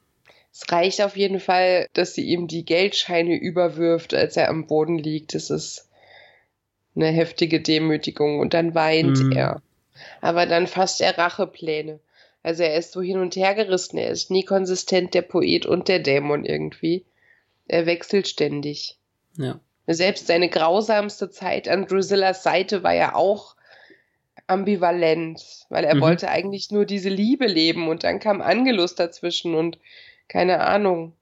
[0.60, 4.98] Es reicht auf jeden Fall, dass sie ihm die Geldscheine überwirft, als er am Boden
[4.98, 5.36] liegt.
[5.36, 5.88] Das ist
[6.96, 9.32] eine heftige Demütigung und dann weint mm.
[9.34, 9.62] er
[10.22, 12.00] aber dann fasst er Rachepläne.
[12.44, 15.88] Also er ist so hin und her gerissen, er ist nie konsistent, der Poet und
[15.88, 17.06] der Dämon irgendwie.
[17.68, 18.98] Er wechselt ständig.
[19.38, 19.60] Ja.
[19.88, 23.56] Selbst seine grausamste Zeit an Drusillas Seite war ja auch
[24.48, 26.02] ambivalent, weil er mhm.
[26.02, 29.78] wollte eigentlich nur diese Liebe leben und dann kam Angelus dazwischen und
[30.28, 31.14] keine Ahnung.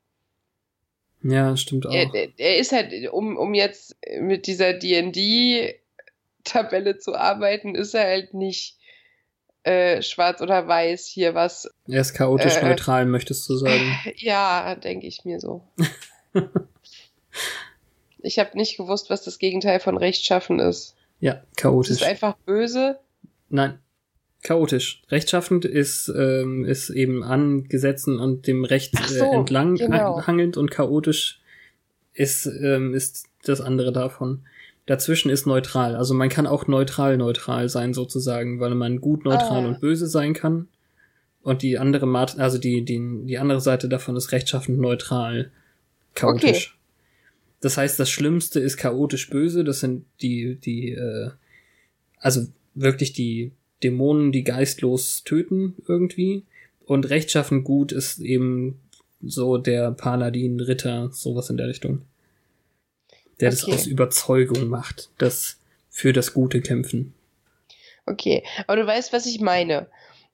[1.24, 1.94] Ja, stimmt auch.
[1.94, 5.80] Er, er ist halt, um, um jetzt mit dieser D&D
[6.44, 8.78] Tabelle zu arbeiten, ist er halt nicht
[9.64, 11.68] äh, schwarz oder weiß hier was.
[11.88, 13.98] Er ist chaotisch äh, neutral, möchtest du sagen?
[14.18, 15.64] Ja, denke ich mir so.
[18.20, 20.96] ich habe nicht gewusst, was das Gegenteil von rechtschaffen ist.
[21.20, 21.94] Ja, chaotisch.
[21.94, 23.00] Ist es einfach böse?
[23.50, 23.80] Nein,
[24.46, 25.02] chaotisch.
[25.10, 30.22] Rechtschaffend ist, ähm, ist eben an Gesetzen und dem Recht so, äh, entlang genau.
[30.26, 31.42] hangelnd und chaotisch
[32.14, 34.46] ist, ähm, ist das andere davon.
[34.86, 35.96] Dazwischen ist neutral.
[35.96, 39.68] Also man kann auch neutral neutral sein sozusagen, weil man gut neutral ah.
[39.68, 40.68] und böse sein kann.
[41.42, 45.52] Und die andere Mat also die, die, die andere Seite davon ist rechtschaffend neutral.
[46.14, 46.68] Chaotisch.
[46.68, 46.80] Okay.
[47.62, 49.64] Das heißt, das Schlimmste ist chaotisch böse.
[49.64, 51.32] Das sind die, die, äh,
[52.20, 53.52] also wirklich die
[53.84, 56.44] Dämonen, die geistlos töten irgendwie.
[56.86, 58.80] Und rechtschaffend gut ist eben
[59.22, 62.02] so der Paladin, Ritter, sowas in der Richtung.
[63.40, 63.58] Der okay.
[63.62, 65.58] das aus Überzeugung macht, das
[65.90, 67.14] für das Gute kämpfen.
[68.06, 69.88] Okay, aber du weißt, was ich meine.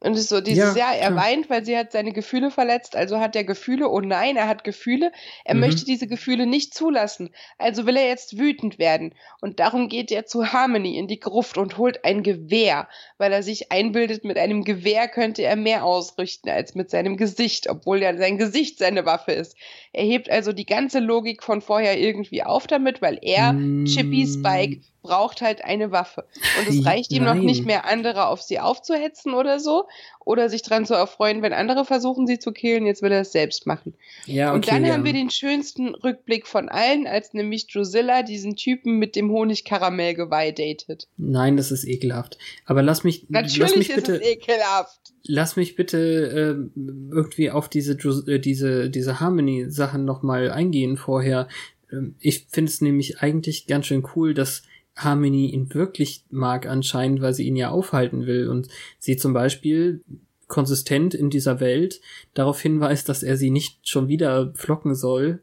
[0.03, 1.25] Und es ist so dieses, ja, ja er klar.
[1.25, 4.63] weint, weil sie hat seine Gefühle verletzt, also hat er Gefühle, oh nein, er hat
[4.63, 5.11] Gefühle,
[5.45, 5.59] er mhm.
[5.61, 7.29] möchte diese Gefühle nicht zulassen,
[7.59, 9.13] also will er jetzt wütend werden.
[9.41, 12.89] Und darum geht er zu Harmony in die Gruft und holt ein Gewehr,
[13.19, 17.69] weil er sich einbildet, mit einem Gewehr könnte er mehr ausrichten als mit seinem Gesicht,
[17.69, 19.55] obwohl ja sein Gesicht seine Waffe ist.
[19.93, 23.85] Er hebt also die ganze Logik von vorher irgendwie auf damit, weil er, mm.
[23.85, 26.25] Chippy Spike, braucht halt eine Waffe.
[26.59, 27.37] Und es reicht ihm Nein.
[27.37, 29.85] noch nicht mehr, andere auf sie aufzuhetzen oder so.
[30.23, 32.85] Oder sich dran zu erfreuen, wenn andere versuchen, sie zu killen.
[32.85, 33.95] Jetzt will er es selbst machen.
[34.25, 34.93] Ja, okay, und dann ja.
[34.93, 40.51] haben wir den schönsten Rückblick von allen, als nämlich Drusilla diesen Typen mit dem Honigkaramellgeweih
[40.51, 41.07] datet.
[41.17, 42.37] Nein, das ist ekelhaft.
[42.65, 43.25] Aber lass mich.
[43.29, 44.99] Natürlich lass mich ist bitte, es ekelhaft.
[45.23, 46.79] Lass mich bitte äh,
[47.11, 47.93] irgendwie auf diese,
[48.27, 51.47] äh, diese, diese Harmony-Sachen nochmal eingehen vorher.
[51.91, 54.63] Ähm, ich finde es nämlich eigentlich ganz schön cool, dass
[54.95, 58.67] Harmony ihn wirklich mag anscheinend, weil sie ihn ja aufhalten will und
[58.99, 60.01] sie zum Beispiel
[60.47, 62.01] konsistent in dieser Welt
[62.33, 65.39] darauf hinweist, dass er sie nicht schon wieder flocken soll,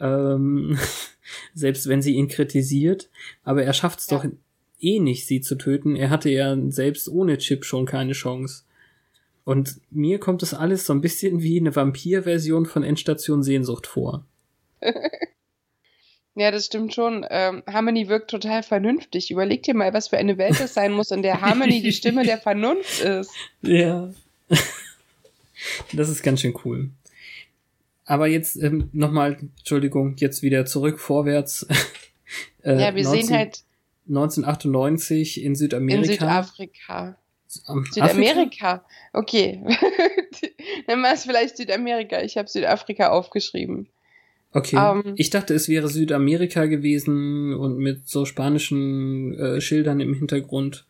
[0.00, 0.78] ähm,
[1.54, 3.10] selbst wenn sie ihn kritisiert,
[3.44, 4.16] aber er schafft es ja.
[4.16, 4.30] doch
[4.80, 5.94] eh nicht, sie zu töten.
[5.94, 8.64] Er hatte ja selbst ohne Chip schon keine Chance.
[9.50, 14.24] Und mir kommt das alles so ein bisschen wie eine Vampir-Version von Endstation Sehnsucht vor.
[16.36, 17.26] Ja, das stimmt schon.
[17.28, 19.32] Ähm, Harmony wirkt total vernünftig.
[19.32, 22.24] Überleg dir mal, was für eine Welt es sein muss, in der Harmony die Stimme
[22.24, 23.32] der Vernunft ist.
[23.62, 24.10] Ja.
[25.92, 26.90] das ist ganz schön cool.
[28.04, 31.66] Aber jetzt ähm, nochmal, Entschuldigung, jetzt wieder zurück vorwärts.
[32.62, 33.64] äh, ja, wir 19, sehen halt
[34.08, 36.00] 1998 in Südamerika.
[36.00, 37.19] In Südafrika.
[37.50, 38.74] Südamerika.
[38.74, 38.84] Afrika?
[39.12, 39.60] Okay.
[40.86, 42.22] Dann war es vielleicht Südamerika.
[42.22, 43.88] Ich habe Südafrika aufgeschrieben.
[44.52, 44.76] Okay.
[44.76, 50.14] Um, ähm, ich dachte, es wäre Südamerika gewesen und mit so spanischen äh, Schildern im
[50.14, 50.86] Hintergrund.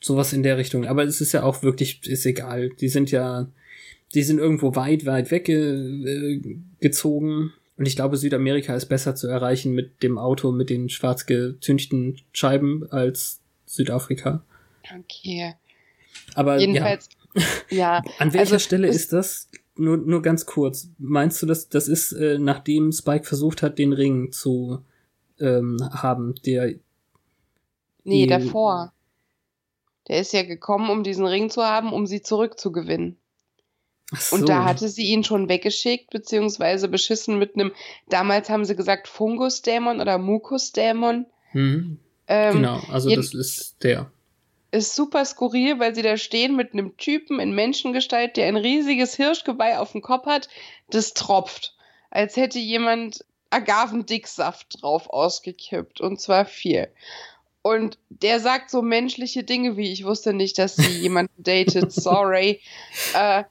[0.00, 0.86] Sowas in der Richtung.
[0.86, 2.68] Aber es ist ja auch wirklich, ist egal.
[2.80, 3.48] Die sind ja,
[4.14, 6.52] die sind irgendwo weit, weit weggezogen.
[7.46, 11.24] Äh, und ich glaube, Südamerika ist besser zu erreichen mit dem Auto mit den schwarz
[11.24, 14.44] getünchten Scheiben als Südafrika.
[14.92, 15.54] Okay.
[16.34, 17.42] Aber Jedenfalls, ja.
[17.70, 18.02] ja.
[18.18, 19.48] An welcher also, Stelle ist das?
[19.76, 20.88] nur, nur ganz kurz.
[20.98, 24.84] Meinst du, dass das ist, äh, nachdem Spike versucht hat, den Ring zu
[25.40, 26.74] ähm, haben, der.
[28.04, 28.92] Nee, davor.
[30.08, 33.16] Der ist ja gekommen, um diesen Ring zu haben, um sie zurückzugewinnen.
[34.12, 34.36] Ach so.
[34.36, 37.72] Und da hatte sie ihn schon weggeschickt, beziehungsweise beschissen mit einem,
[38.10, 41.24] damals haben sie gesagt, Fungusdämon oder Mukusdämon.
[41.54, 41.98] Mhm.
[42.26, 44.10] Ähm, genau, also das ist der
[44.74, 49.14] ist super skurril, weil sie da stehen mit einem Typen in Menschengestalt, der ein riesiges
[49.14, 50.48] Hirschgeweih auf dem Kopf hat,
[50.90, 51.76] das tropft.
[52.10, 56.00] Als hätte jemand Agavendicksaft drauf ausgekippt.
[56.00, 56.88] Und zwar viel.
[57.62, 62.60] Und der sagt so menschliche Dinge wie, ich wusste nicht, dass sie jemanden datet, sorry.
[63.14, 63.44] äh,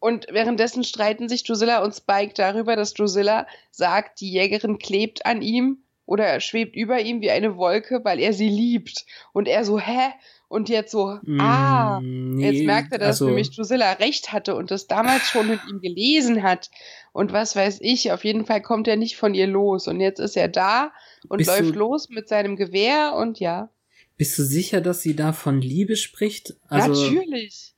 [0.00, 5.42] und währenddessen streiten sich Drusilla und Spike darüber, dass Drusilla sagt, die Jägerin klebt an
[5.42, 9.06] ihm oder schwebt über ihm wie eine Wolke, weil er sie liebt.
[9.32, 10.12] Und er so, hä?
[10.52, 14.54] Und jetzt so, mm, ah, nee, jetzt merkt er, dass also, nämlich Drusilla recht hatte
[14.54, 16.70] und das damals schon mit ihm gelesen hat.
[17.14, 19.88] Und was weiß ich, auf jeden Fall kommt er nicht von ihr los.
[19.88, 20.92] Und jetzt ist er da
[21.26, 23.70] und läuft du, los mit seinem Gewehr und ja.
[24.18, 26.54] Bist du sicher, dass sie da von Liebe spricht?
[26.68, 27.72] Also, Natürlich.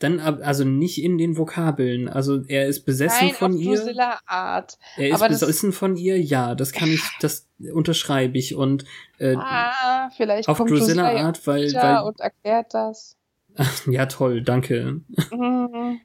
[0.00, 2.08] Dann also nicht in den Vokabeln.
[2.08, 4.18] Also er ist besessen Nein, von auf ihr.
[4.26, 4.78] Art.
[4.96, 8.54] Er ist Aber besessen von ihr, ja, das kann ich, das unterschreibe ich.
[8.54, 8.86] Und
[9.18, 12.00] äh, ah, vielleicht auf Drusilla Art, weil, weil.
[12.04, 13.18] Und erklärt das.
[13.86, 15.02] ja, toll, danke.
[15.30, 16.00] Mhm.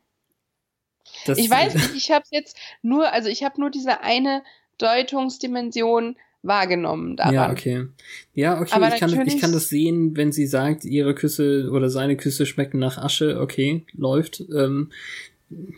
[1.26, 4.44] Das, ich weiß nicht, ich habe jetzt nur, also ich habe nur diese eine
[4.78, 7.34] Deutungsdimension wahrgenommen daran.
[7.34, 7.88] Ja, okay.
[8.34, 11.90] Ja, okay, Aber ich kann, ich kann das sehen, wenn sie sagt, ihre Küsse oder
[11.90, 14.44] seine Küsse schmecken nach Asche, okay, läuft.
[14.56, 14.92] Ähm,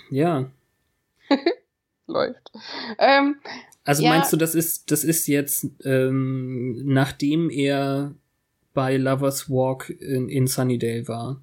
[0.09, 0.49] ja.
[2.07, 2.51] läuft.
[2.99, 3.35] Ähm,
[3.83, 4.09] also ja.
[4.09, 8.13] meinst du, das ist, das ist jetzt, ähm, nachdem er
[8.73, 11.41] bei Lovers Walk in, in Sunnydale war?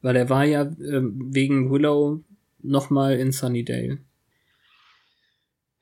[0.00, 2.22] Weil er war ja ähm, wegen Willow
[2.62, 3.98] nochmal in Sunnydale.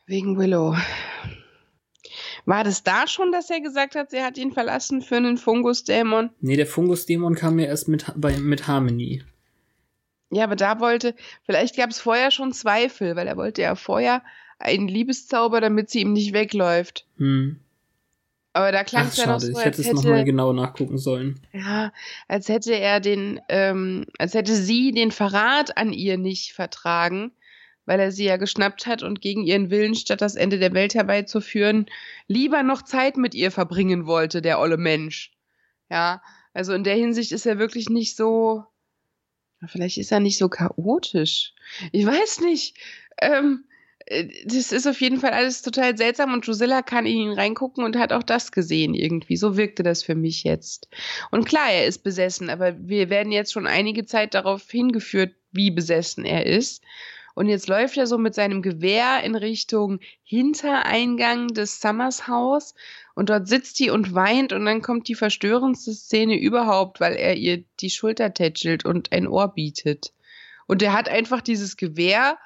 [0.06, 0.76] Wegen Willow.
[2.46, 6.30] War das da schon, dass er gesagt hat, sie hat ihn verlassen für einen Fungusdämon?
[6.40, 9.24] Nee, der Fungusdämon kam ja erst mit, bei, mit Harmony.
[10.30, 14.22] Ja, aber da wollte, vielleicht gab es vorher schon Zweifel, weil er wollte ja vorher
[14.60, 17.06] einen Liebeszauber, damit sie ihm nicht wegläuft.
[17.18, 17.58] Hm.
[18.52, 21.40] Aber da klang es ja noch so, ich hätte es nochmal genau nachgucken sollen.
[21.52, 21.92] Ja,
[22.26, 27.32] als hätte er den, ähm, als hätte sie den Verrat an ihr nicht vertragen,
[27.86, 30.94] weil er sie ja geschnappt hat und gegen ihren Willen, statt das Ende der Welt
[30.94, 31.86] herbeizuführen,
[32.26, 35.32] lieber noch Zeit mit ihr verbringen wollte, der olle Mensch.
[35.88, 36.20] Ja,
[36.52, 38.64] also in der Hinsicht ist er wirklich nicht so,
[39.66, 41.54] vielleicht ist er nicht so chaotisch.
[41.92, 42.76] Ich weiß nicht.
[43.20, 43.64] Ähm,
[44.06, 47.84] äh, das ist auf jeden Fall alles total seltsam und Drusilla kann in ihn reingucken
[47.84, 49.36] und hat auch das gesehen irgendwie.
[49.36, 50.88] So wirkte das für mich jetzt.
[51.30, 55.70] Und klar, er ist besessen, aber wir werden jetzt schon einige Zeit darauf hingeführt, wie
[55.70, 56.82] besessen er ist.
[57.36, 62.74] Und jetzt läuft er so mit seinem Gewehr in Richtung Hintereingang des Summers Haus
[63.14, 67.36] und dort sitzt die und weint und dann kommt die verstörendste Szene überhaupt, weil er
[67.36, 70.14] ihr die Schulter tätschelt und ein Ohr bietet.
[70.66, 72.38] Und er hat einfach dieses Gewehr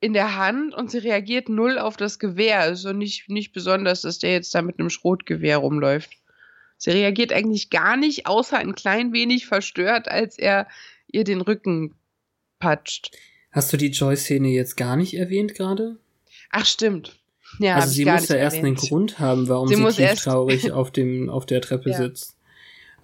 [0.00, 2.60] in der Hand und sie reagiert null auf das Gewehr.
[2.60, 6.16] Also nicht, nicht besonders, dass der jetzt da mit einem Schrotgewehr rumläuft.
[6.78, 10.66] Sie reagiert eigentlich gar nicht, außer ein klein wenig verstört, als er
[11.08, 11.94] ihr den Rücken
[12.58, 13.10] patscht.
[13.54, 15.96] Hast du die Joy-Szene jetzt gar nicht erwähnt gerade?
[16.50, 17.20] Ach, stimmt.
[17.60, 20.90] Ja, also sie muss ja erst einen Grund haben, warum sie, sie tief traurig auf
[20.90, 21.96] dem auf der Treppe ja.
[21.96, 22.34] sitzt.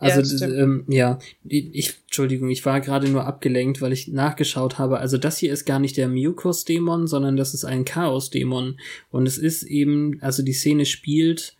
[0.01, 4.99] Also ja, ähm, ja, ich Entschuldigung, ich war gerade nur abgelenkt, weil ich nachgeschaut habe.
[4.99, 8.81] Also das hier ist gar nicht der Mucus-Dämon, sondern das ist ein Chaos-Dämon
[9.11, 11.55] und es ist eben, also die Szene spielt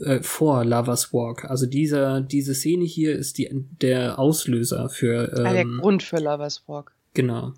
[0.00, 1.46] äh, vor Lovers Walk.
[1.46, 3.48] Also dieser diese Szene hier ist die
[3.80, 6.92] der Auslöser für ähm, ah, der Grund für Lovers Walk.
[7.14, 7.54] Genau.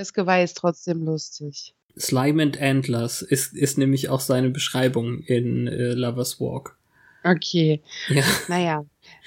[0.00, 1.74] Das Geweih ist trotzdem lustig.
[1.98, 6.78] Slime and Antlers ist ist nämlich auch seine Beschreibung in äh, Lovers Walk.
[7.22, 7.82] Okay.
[8.08, 8.24] Ja.
[8.48, 8.86] Naja.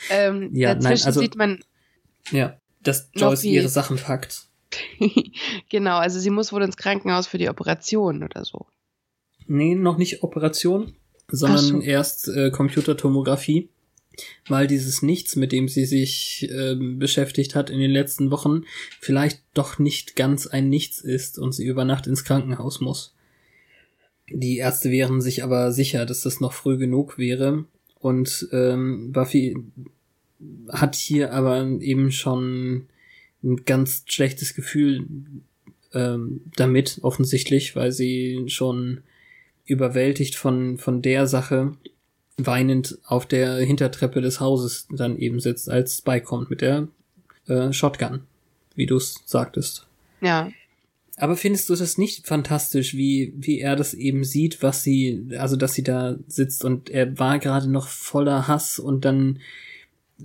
[0.09, 1.63] Ähm, ja, dazwischen nein, also, sieht man.
[2.31, 4.47] Ja, dass Joyce ihre Sachen packt.
[5.69, 8.65] genau, also sie muss wohl ins Krankenhaus für die Operation oder so.
[9.45, 10.95] Nee, noch nicht Operation,
[11.27, 11.81] sondern so.
[11.81, 13.69] erst äh, Computertomographie,
[14.47, 18.63] weil dieses Nichts, mit dem sie sich äh, beschäftigt hat in den letzten Wochen,
[18.99, 23.15] vielleicht doch nicht ganz ein Nichts ist und sie über Nacht ins Krankenhaus muss.
[24.29, 27.65] Die Ärzte wären sich aber sicher, dass das noch früh genug wäre
[27.99, 29.55] und ähm, Buffy
[30.69, 32.87] hat hier aber eben schon
[33.43, 35.05] ein ganz schlechtes Gefühl
[35.93, 39.01] ähm, damit, offensichtlich, weil sie schon
[39.65, 41.73] überwältigt von, von der Sache
[42.37, 46.87] weinend auf der Hintertreppe des Hauses dann eben sitzt, als Spike kommt mit der
[47.47, 48.21] äh, Shotgun,
[48.75, 49.87] wie du es sagtest.
[50.21, 50.49] Ja.
[51.17, 55.55] Aber findest du das nicht fantastisch, wie, wie er das eben sieht, was sie, also
[55.55, 59.39] dass sie da sitzt und er war gerade noch voller Hass und dann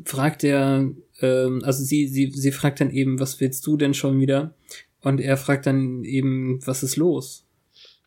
[0.04, 0.88] fragt er,
[1.20, 4.54] ähm, also sie, sie, sie fragt dann eben, was willst du denn schon wieder?
[5.02, 7.44] Und er fragt dann eben, was ist los?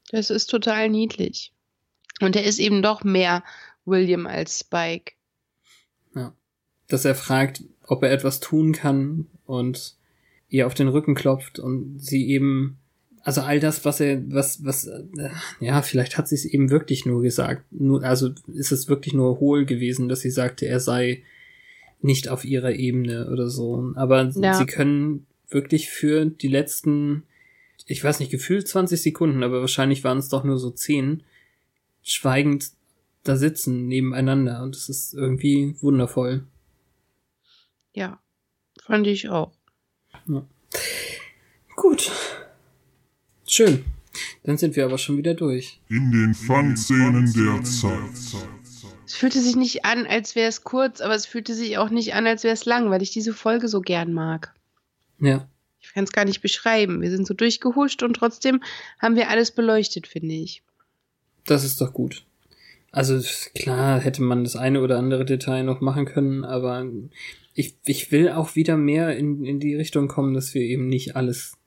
[0.10, 1.54] Das ist total niedlich.
[2.20, 3.44] Und er ist eben doch mehr
[3.86, 5.14] William als Spike.
[6.16, 6.34] Ja.
[6.88, 9.96] Dass er fragt, ob er etwas tun kann und
[10.50, 12.78] ihr auf den Rücken klopft und sie eben,
[13.24, 15.02] also all das, was er, was, was, äh,
[15.60, 17.64] ja, vielleicht hat sie es eben wirklich nur gesagt.
[17.72, 21.24] Nur, also ist es wirklich nur hohl gewesen, dass sie sagte, er sei
[22.02, 23.94] nicht auf ihrer Ebene oder so.
[23.96, 24.54] Aber ja.
[24.56, 27.24] sie können wirklich für die letzten,
[27.86, 31.24] ich weiß nicht, gefühlt 20 Sekunden, aber wahrscheinlich waren es doch nur so 10,
[32.02, 32.72] schweigend
[33.24, 36.46] da sitzen nebeneinander und es ist irgendwie wundervoll.
[37.94, 38.20] Ja,
[38.84, 39.52] fand ich auch.
[40.28, 40.46] Ja.
[41.76, 42.12] Gut.
[43.48, 43.86] Schön.
[44.44, 45.80] Dann sind wir aber schon wieder durch.
[45.90, 48.44] In den Fun-Szenen der Zeit.
[49.06, 52.14] Es fühlte sich nicht an, als wäre es kurz, aber es fühlte sich auch nicht
[52.14, 54.54] an, als wäre es lang, weil ich diese Folge so gern mag.
[55.20, 55.48] Ja.
[55.80, 57.02] Ich kann es gar nicht beschreiben.
[57.02, 58.64] Wir sind so durchgehuscht und trotzdem
[59.00, 60.64] haben wir alles beleuchtet, finde ich.
[61.46, 62.24] Das ist doch gut.
[62.92, 63.22] Also
[63.56, 66.86] klar hätte man das eine oder andere Detail noch machen können, aber
[67.54, 71.16] ich, ich will auch wieder mehr in, in die Richtung kommen, dass wir eben nicht
[71.16, 71.58] alles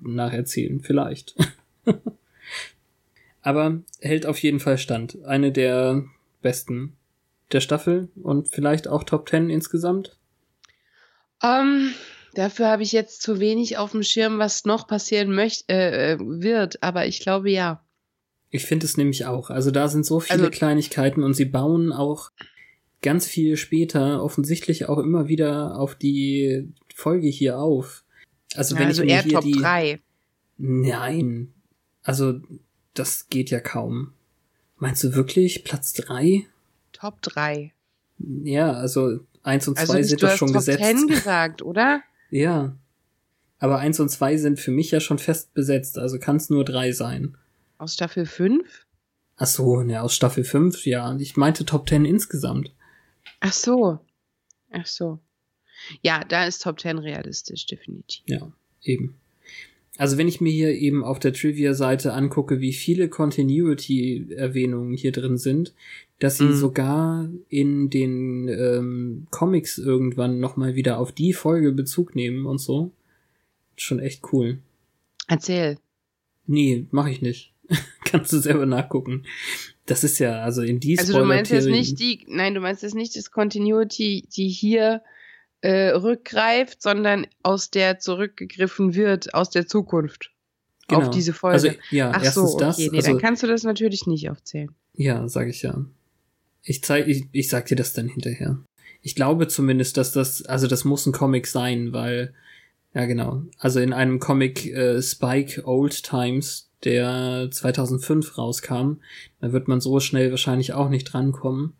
[0.00, 0.80] nacherzählen.
[0.80, 1.36] Vielleicht.
[3.42, 5.22] aber hält auf jeden Fall stand.
[5.24, 6.04] Eine der
[6.40, 6.96] besten
[7.52, 10.16] der Staffel und vielleicht auch Top 10 insgesamt?
[11.42, 11.94] Um, ähm,
[12.34, 16.18] dafür habe ich jetzt zu wenig auf dem Schirm, was noch passieren möchte, äh, äh,
[16.20, 17.84] wird, aber ich glaube ja.
[18.54, 19.48] Ich finde es nämlich auch.
[19.48, 22.30] Also da sind so viele also, Kleinigkeiten und sie bauen auch
[23.00, 28.04] ganz viel später offensichtlich auch immer wieder auf die Folge hier auf.
[28.54, 30.00] Also wenn also ich mir eher hier Top die 3.
[30.58, 31.54] Nein.
[32.02, 32.42] Also
[32.92, 34.12] das geht ja kaum.
[34.76, 36.44] Meinst du wirklich Platz 3?
[36.92, 37.72] Top 3.
[38.18, 40.84] Ja, also 1 und 2 Also sind doch schon Top gesetzt.
[40.84, 42.02] 10 gesagt, oder?
[42.30, 42.76] Ja.
[43.58, 46.64] Aber 1 und 2 sind für mich ja schon fest besetzt, also kann es nur
[46.64, 47.36] 3 sein.
[47.82, 48.86] Aus Staffel 5?
[49.38, 51.16] Ach so, ne, aus Staffel 5, ja.
[51.16, 52.70] Ich meinte Top 10 insgesamt.
[53.40, 53.98] Ach so.
[54.70, 55.18] Ach so.
[56.00, 58.22] Ja, da ist Top 10 realistisch, definitiv.
[58.28, 58.52] Ja,
[58.84, 59.16] eben.
[59.96, 65.36] Also wenn ich mir hier eben auf der Trivia-Seite angucke, wie viele Continuity-Erwähnungen hier drin
[65.36, 65.74] sind,
[66.20, 66.54] dass sie Mhm.
[66.54, 72.92] sogar in den ähm, Comics irgendwann nochmal wieder auf die Folge Bezug nehmen und so.
[73.74, 74.58] Schon echt cool.
[75.26, 75.78] Erzähl.
[76.46, 77.51] Nee, mache ich nicht.
[78.04, 79.24] Kannst du selber nachgucken.
[79.86, 82.82] Das ist ja, also in die Also du meinst jetzt nicht die, nein, du meinst
[82.82, 85.02] jetzt nicht das Continuity, die hier
[85.60, 90.30] äh, rückgreift, sondern aus der zurückgegriffen wird, aus der Zukunft.
[90.88, 91.10] Auf Genau.
[91.10, 91.54] diese Folge.
[91.54, 92.78] Also ja, Ach erstens so, okay, das.
[92.78, 94.70] nee, also, dann kannst du das natürlich nicht aufzählen.
[94.94, 95.84] Ja, sag ich ja.
[96.64, 98.58] Ich zeig, ich, ich sag dir das dann hinterher.
[99.00, 102.34] Ich glaube zumindest, dass das, also das muss ein Comic sein, weil,
[102.94, 108.94] ja genau, also in einem Comic äh, Spike Old Times, der 2005 rauskam,
[109.40, 111.74] da wird man so schnell wahrscheinlich auch nicht drankommen.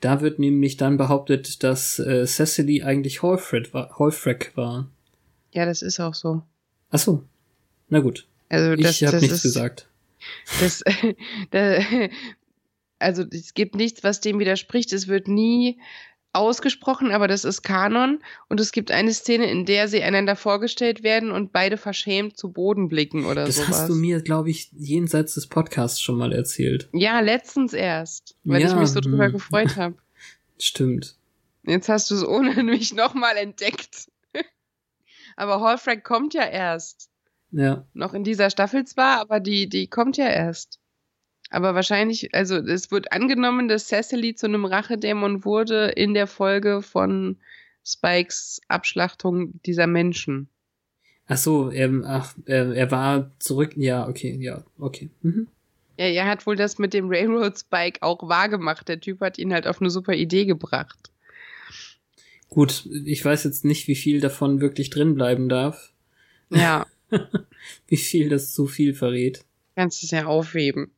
[0.00, 4.90] Da wird nämlich dann behauptet, dass äh, Cecily eigentlich Halfred war, Halfrek war.
[5.52, 6.42] Ja, das ist auch so.
[6.90, 7.22] Ach so.
[7.88, 8.26] Na gut.
[8.48, 9.88] Also das, ich habe das nichts ist, gesagt.
[10.60, 10.82] Das,
[11.50, 11.78] da,
[12.98, 14.92] also es gibt nichts, was dem widerspricht.
[14.92, 15.78] Es wird nie
[16.34, 18.20] ausgesprochen, aber das ist Kanon.
[18.48, 22.50] Und es gibt eine Szene, in der sie einander vorgestellt werden und beide verschämt zu
[22.52, 23.68] Boden blicken oder Das sowas.
[23.82, 26.88] hast du mir, glaube ich, jenseits des Podcasts schon mal erzählt.
[26.92, 29.32] ja, letztens erst, weil ich Ja, mich so drüber hm.
[29.32, 29.96] gefreut habe.
[30.58, 31.16] Stimmt.
[31.66, 34.08] Jetzt hast du es ohne mich nochmal entdeckt.
[35.36, 37.08] aber Hallfrag kommt ja erst.
[37.52, 37.86] Ja.
[37.94, 40.80] Noch in dieser Staffel zwar, aber die, die kommt ja erst.
[41.54, 46.82] Aber wahrscheinlich, also es wird angenommen, dass Cecily zu einem Rachedämon wurde in der Folge
[46.82, 47.36] von
[47.84, 50.48] Spikes Abschlachtung dieser Menschen.
[51.26, 53.72] Ach so, er, ach, er, er war zurück.
[53.76, 55.10] Ja, okay, ja, okay.
[55.22, 55.46] Mhm.
[55.96, 58.88] Ja, er hat wohl das mit dem Railroad Spike auch wahrgemacht.
[58.88, 61.12] Der Typ hat ihn halt auf eine super Idee gebracht.
[62.48, 65.92] Gut, ich weiß jetzt nicht, wie viel davon wirklich drin bleiben darf.
[66.50, 66.86] Ja,
[67.86, 69.44] Wie viel das zu viel verrät.
[69.76, 70.90] kannst es ja aufheben.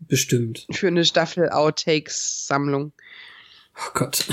[0.00, 0.66] Bestimmt.
[0.70, 2.92] Für eine Staffel Outtakes-Sammlung.
[3.76, 4.26] Oh Gott.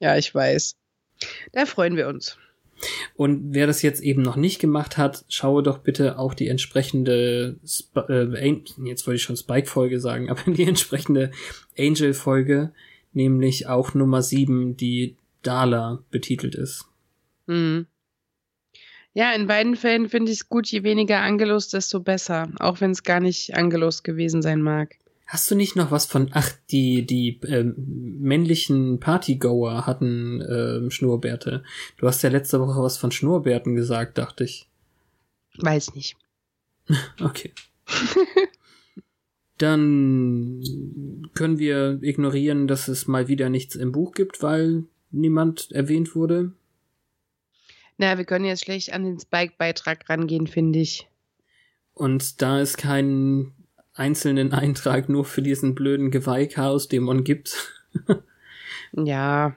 [0.00, 0.76] Ja, ich weiß.
[1.52, 2.36] Da freuen wir uns.
[3.16, 7.58] Und wer das jetzt eben noch nicht gemacht hat, schaue doch bitte auch die entsprechende,
[7.66, 11.32] Sp äh, jetzt wollte ich schon Spike-Folge sagen, aber die entsprechende
[11.76, 12.72] Angel-Folge,
[13.12, 16.86] nämlich auch Nummer 7, die Dala betitelt ist.
[17.46, 17.86] Mhm.
[19.14, 22.48] Ja, in beiden Fällen finde ich es gut, je weniger Angelus, desto besser.
[22.60, 24.96] Auch wenn es gar nicht Angelus gewesen sein mag.
[25.26, 27.74] Hast du nicht noch was von, ach, die, die ähm,
[28.18, 31.64] männlichen Partygoer hatten ähm, Schnurrbärte.
[31.98, 34.68] Du hast ja letzte Woche was von Schnurrbärten gesagt, dachte ich.
[35.58, 36.16] Weiß nicht.
[37.20, 37.52] Okay.
[39.58, 40.62] Dann
[41.34, 46.52] können wir ignorieren, dass es mal wieder nichts im Buch gibt, weil niemand erwähnt wurde.
[47.98, 51.08] Na, wir können jetzt schlecht an den Spike-Beitrag rangehen, finde ich.
[51.94, 53.52] Und da es keinen
[53.92, 57.74] einzelnen Eintrag nur für diesen blöden Geweih-Chaos-Dämon gibt,
[58.92, 59.56] Ja,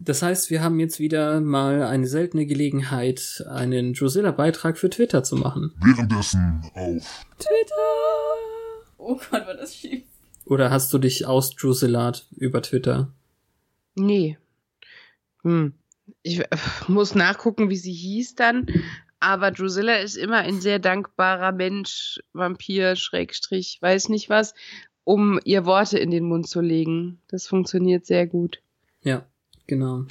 [0.00, 5.36] Das heißt, wir haben jetzt wieder mal eine seltene Gelegenheit, einen Drusilla-Beitrag für Twitter zu
[5.36, 5.72] machen.
[5.80, 7.74] Währenddessen auf Twitter!
[8.98, 10.04] Oh Gott, war das schief.
[10.44, 13.12] Oder hast du dich aus Drusillat über Twitter?
[13.94, 14.38] nee.
[15.42, 15.72] Hm.
[16.22, 16.46] Ich äh,
[16.86, 18.66] muss nachgucken, wie sie hieß dann.
[19.20, 24.54] Aber Drusilla ist immer ein sehr dankbarer Mensch, Vampir, Schrägstrich, weiß nicht was,
[25.02, 27.20] um ihr Worte in den Mund zu legen.
[27.28, 28.60] Das funktioniert sehr gut.
[29.02, 29.26] Ja,
[29.66, 30.04] genau.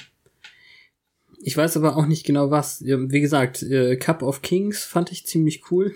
[1.40, 2.82] Ich weiß aber auch nicht genau was.
[2.82, 5.96] Wie gesagt, äh, Cup of Kings fand ich ziemlich cool.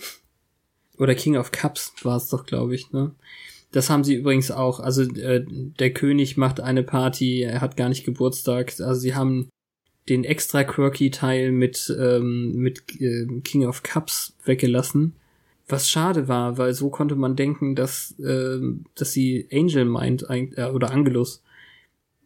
[0.98, 3.12] Oder King of Cups war es doch, glaube ich, ne?
[3.72, 4.80] Das haben sie übrigens auch.
[4.80, 8.74] Also äh, der König macht eine Party, er hat gar nicht Geburtstag.
[8.80, 9.50] Also sie haben
[10.10, 15.14] den extra quirky Teil mit ähm, mit äh, King of Cups weggelassen.
[15.68, 20.66] Was schade war, weil so konnte man denken, dass ähm, dass sie Angel meint äh,
[20.74, 21.44] oder Angelus,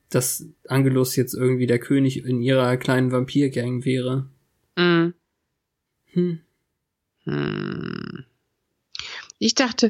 [0.09, 4.27] dass Angelus jetzt irgendwie der König in ihrer kleinen Vampirgang wäre.
[4.77, 5.09] Mm.
[6.13, 6.39] Hm.
[7.25, 8.25] Hm.
[9.37, 9.89] Ich dachte,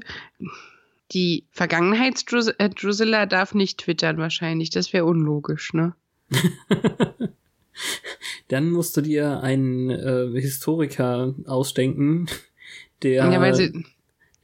[1.11, 4.71] die Vergangenheits-Drusilla darf nicht twittern wahrscheinlich.
[4.71, 5.95] Das wäre unlogisch, ne?
[8.47, 12.27] Dann musst du dir einen äh, Historiker ausdenken,
[13.03, 13.69] der, Ja,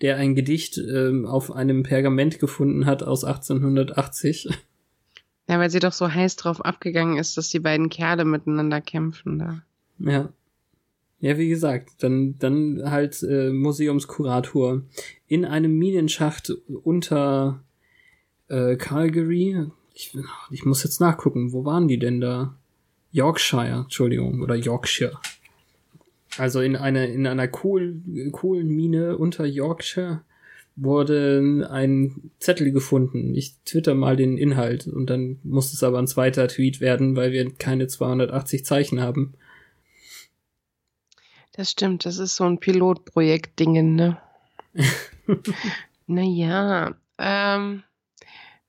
[0.02, 4.50] der ein Gedicht ähm, auf einem Pergament gefunden hat aus 1880.
[5.48, 9.40] Ja, weil sie doch so heiß drauf abgegangen ist, dass die beiden Kerle miteinander kämpfen
[9.40, 9.64] da.
[10.00, 10.30] Ja.
[11.20, 14.84] Ja, wie gesagt, dann, dann halt äh, Museumskurator
[15.28, 16.52] in einem Minenschacht
[16.84, 17.64] unter
[18.48, 19.68] äh, Calgary.
[19.94, 20.18] Ich,
[20.52, 22.58] ich muss jetzt nachgucken, wo waren die denn da?
[23.12, 25.20] Yorkshire, Entschuldigung, oder Yorkshire.
[26.38, 28.02] Also in einer, in einer Kohl,
[28.32, 30.22] Kohlenmine unter Yorkshire
[30.76, 33.36] wurde ein Zettel gefunden.
[33.36, 37.32] Ich twitter mal den Inhalt und dann muss es aber ein zweiter Tweet werden, weil
[37.32, 39.34] wir keine 280 Zeichen haben.
[41.54, 44.18] Das stimmt, das ist so ein Pilotprojekt-Dingen, ne?
[46.08, 47.84] naja, ähm,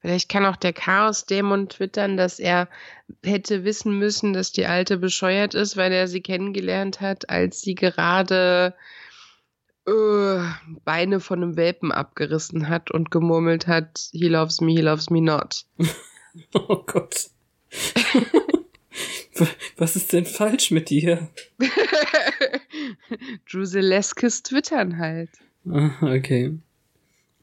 [0.03, 2.69] vielleicht kann auch der Chaos-Dämon twittern, dass er
[3.25, 7.75] hätte wissen müssen, dass die Alte bescheuert ist, weil er sie kennengelernt hat, als sie
[7.75, 8.75] gerade
[9.87, 10.43] äh,
[10.85, 15.23] Beine von einem Welpen abgerissen hat und gemurmelt hat, he loves me, he loves me
[15.23, 15.65] not.
[16.55, 17.31] oh Gott.
[19.77, 21.31] Was ist denn falsch mit dir?
[23.51, 25.31] Druseleskes Twittern halt.
[25.69, 26.59] Ah, okay.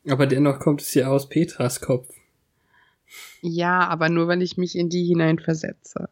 [0.07, 2.07] Aber dennoch kommt es ja aus Petras Kopf.
[3.41, 6.09] Ja, aber nur, wenn ich mich in die hineinversetze.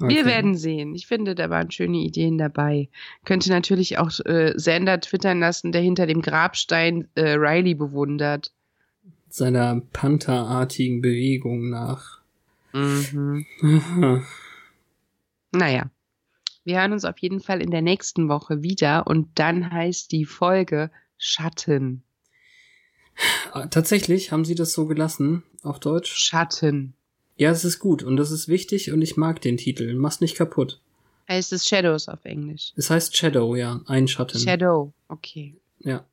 [0.00, 0.14] Okay.
[0.14, 0.94] Wir werden sehen.
[0.94, 2.88] Ich finde, da waren schöne Ideen dabei.
[3.24, 8.52] Könnte natürlich auch äh, Sander twittern lassen, der hinter dem Grabstein äh, Riley bewundert.
[9.28, 12.20] Seiner pantherartigen Bewegung nach.
[12.72, 13.44] Mhm.
[15.52, 15.90] naja.
[16.64, 20.26] Wir hören uns auf jeden Fall in der nächsten Woche wieder und dann heißt die
[20.26, 22.02] Folge Schatten.
[23.70, 26.12] Tatsächlich haben sie das so gelassen auf Deutsch.
[26.12, 26.94] Schatten.
[27.36, 29.94] Ja, es ist gut und das ist wichtig und ich mag den Titel.
[29.94, 30.80] Mach's nicht kaputt.
[31.28, 32.72] Heißt es Shadows auf Englisch?
[32.76, 34.40] Es heißt Shadow, ja, ein Schatten.
[34.40, 35.56] Shadow, okay.
[35.78, 36.04] Ja.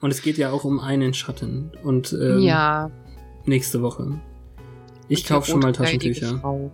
[0.00, 2.90] Und es geht ja auch um einen Schatten und ähm, ja.
[3.44, 4.20] nächste Woche.
[5.08, 6.38] Ich kaufe schon mal Taschentücher.
[6.38, 6.70] Frau.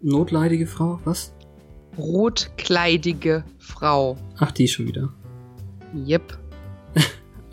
[0.00, 1.34] Notleidige Frau, was?
[1.98, 4.16] Rotkleidige Frau.
[4.38, 5.12] Ach, die schon wieder.
[5.94, 6.38] Yep.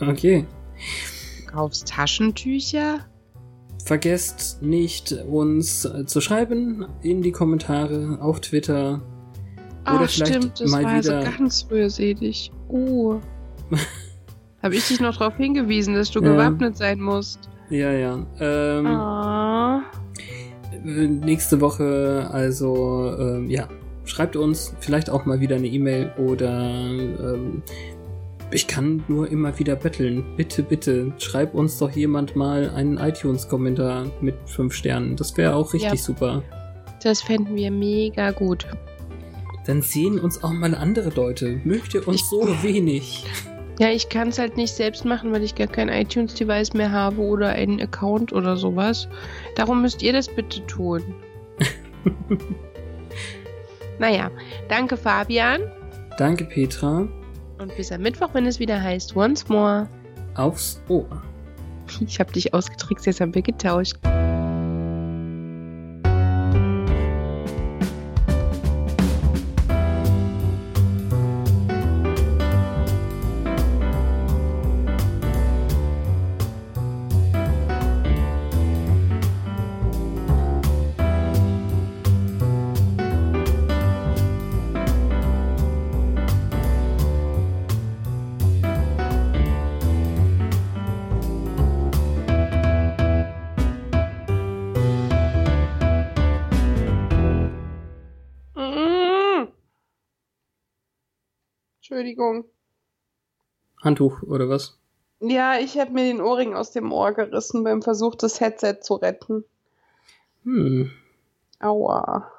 [0.02, 0.46] Okay.
[1.46, 3.00] Du kaufst Taschentücher?
[3.86, 9.02] Vergesst nicht, uns zu schreiben in die Kommentare auf Twitter.
[9.84, 11.24] Oder Ach, vielleicht stimmt, das mal war wieder.
[11.24, 12.52] So ganz rührselig.
[12.68, 13.22] Oh.
[14.64, 16.32] Habe ich dich noch darauf hingewiesen, dass du ja.
[16.32, 17.48] gewappnet sein musst?
[17.70, 18.26] Ja, ja.
[18.40, 19.84] Ähm, ah.
[20.84, 23.68] Nächste Woche, also, ähm, ja.
[24.06, 27.64] Schreibt uns vielleicht auch mal wieder eine E-Mail oder ähm,
[28.52, 30.24] ich kann nur immer wieder betteln.
[30.38, 35.16] Bitte, bitte, schreib uns doch jemand mal einen iTunes-Kommentar mit fünf Sternen.
[35.16, 36.44] Das wäre auch richtig ja, super.
[37.04, 38.68] Das fänden wir mega gut.
[39.66, 41.60] Dann sehen uns auch mal andere Leute.
[41.64, 43.26] Mögt ihr uns ich, so wenig?
[43.78, 47.20] Ja, ich kann es halt nicht selbst machen, weil ich gar kein iTunes-Device mehr habe
[47.20, 49.10] oder einen Account oder sowas.
[49.56, 51.04] Darum müsst ihr das bitte tun.
[54.00, 54.32] naja,
[54.70, 55.60] danke Fabian.
[56.18, 57.06] Danke Petra.
[57.66, 59.90] Und bis am Mittwoch, wenn es wieder heißt Once More.
[60.36, 61.24] Aufs Ohr.
[62.06, 63.96] Ich habe dich ausgetrickst, jetzt haben wir getauscht.
[102.16, 102.46] Entschuldigung.
[103.84, 104.80] Handtuch oder was?
[105.20, 108.96] Ja, ich habe mir den Ohrring aus dem Ohr gerissen beim Versuch, das Headset zu
[108.96, 109.44] retten.
[110.44, 110.92] Hm.
[111.60, 112.32] Aua.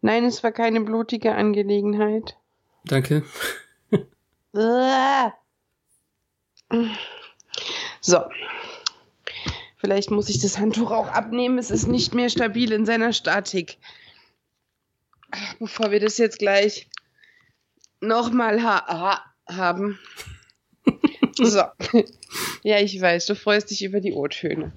[0.00, 2.36] Nein, es war keine blutige Angelegenheit.
[2.84, 3.24] Danke.
[8.00, 8.18] so.
[9.78, 11.58] Vielleicht muss ich das Handtuch auch abnehmen.
[11.58, 13.78] Es ist nicht mehr stabil in seiner Statik.
[15.58, 16.88] Bevor wir das jetzt gleich
[18.00, 19.98] nochmal ha ha haben.
[21.34, 21.62] so.
[22.62, 24.72] ja, ich weiß, du freust dich über die O-Töne.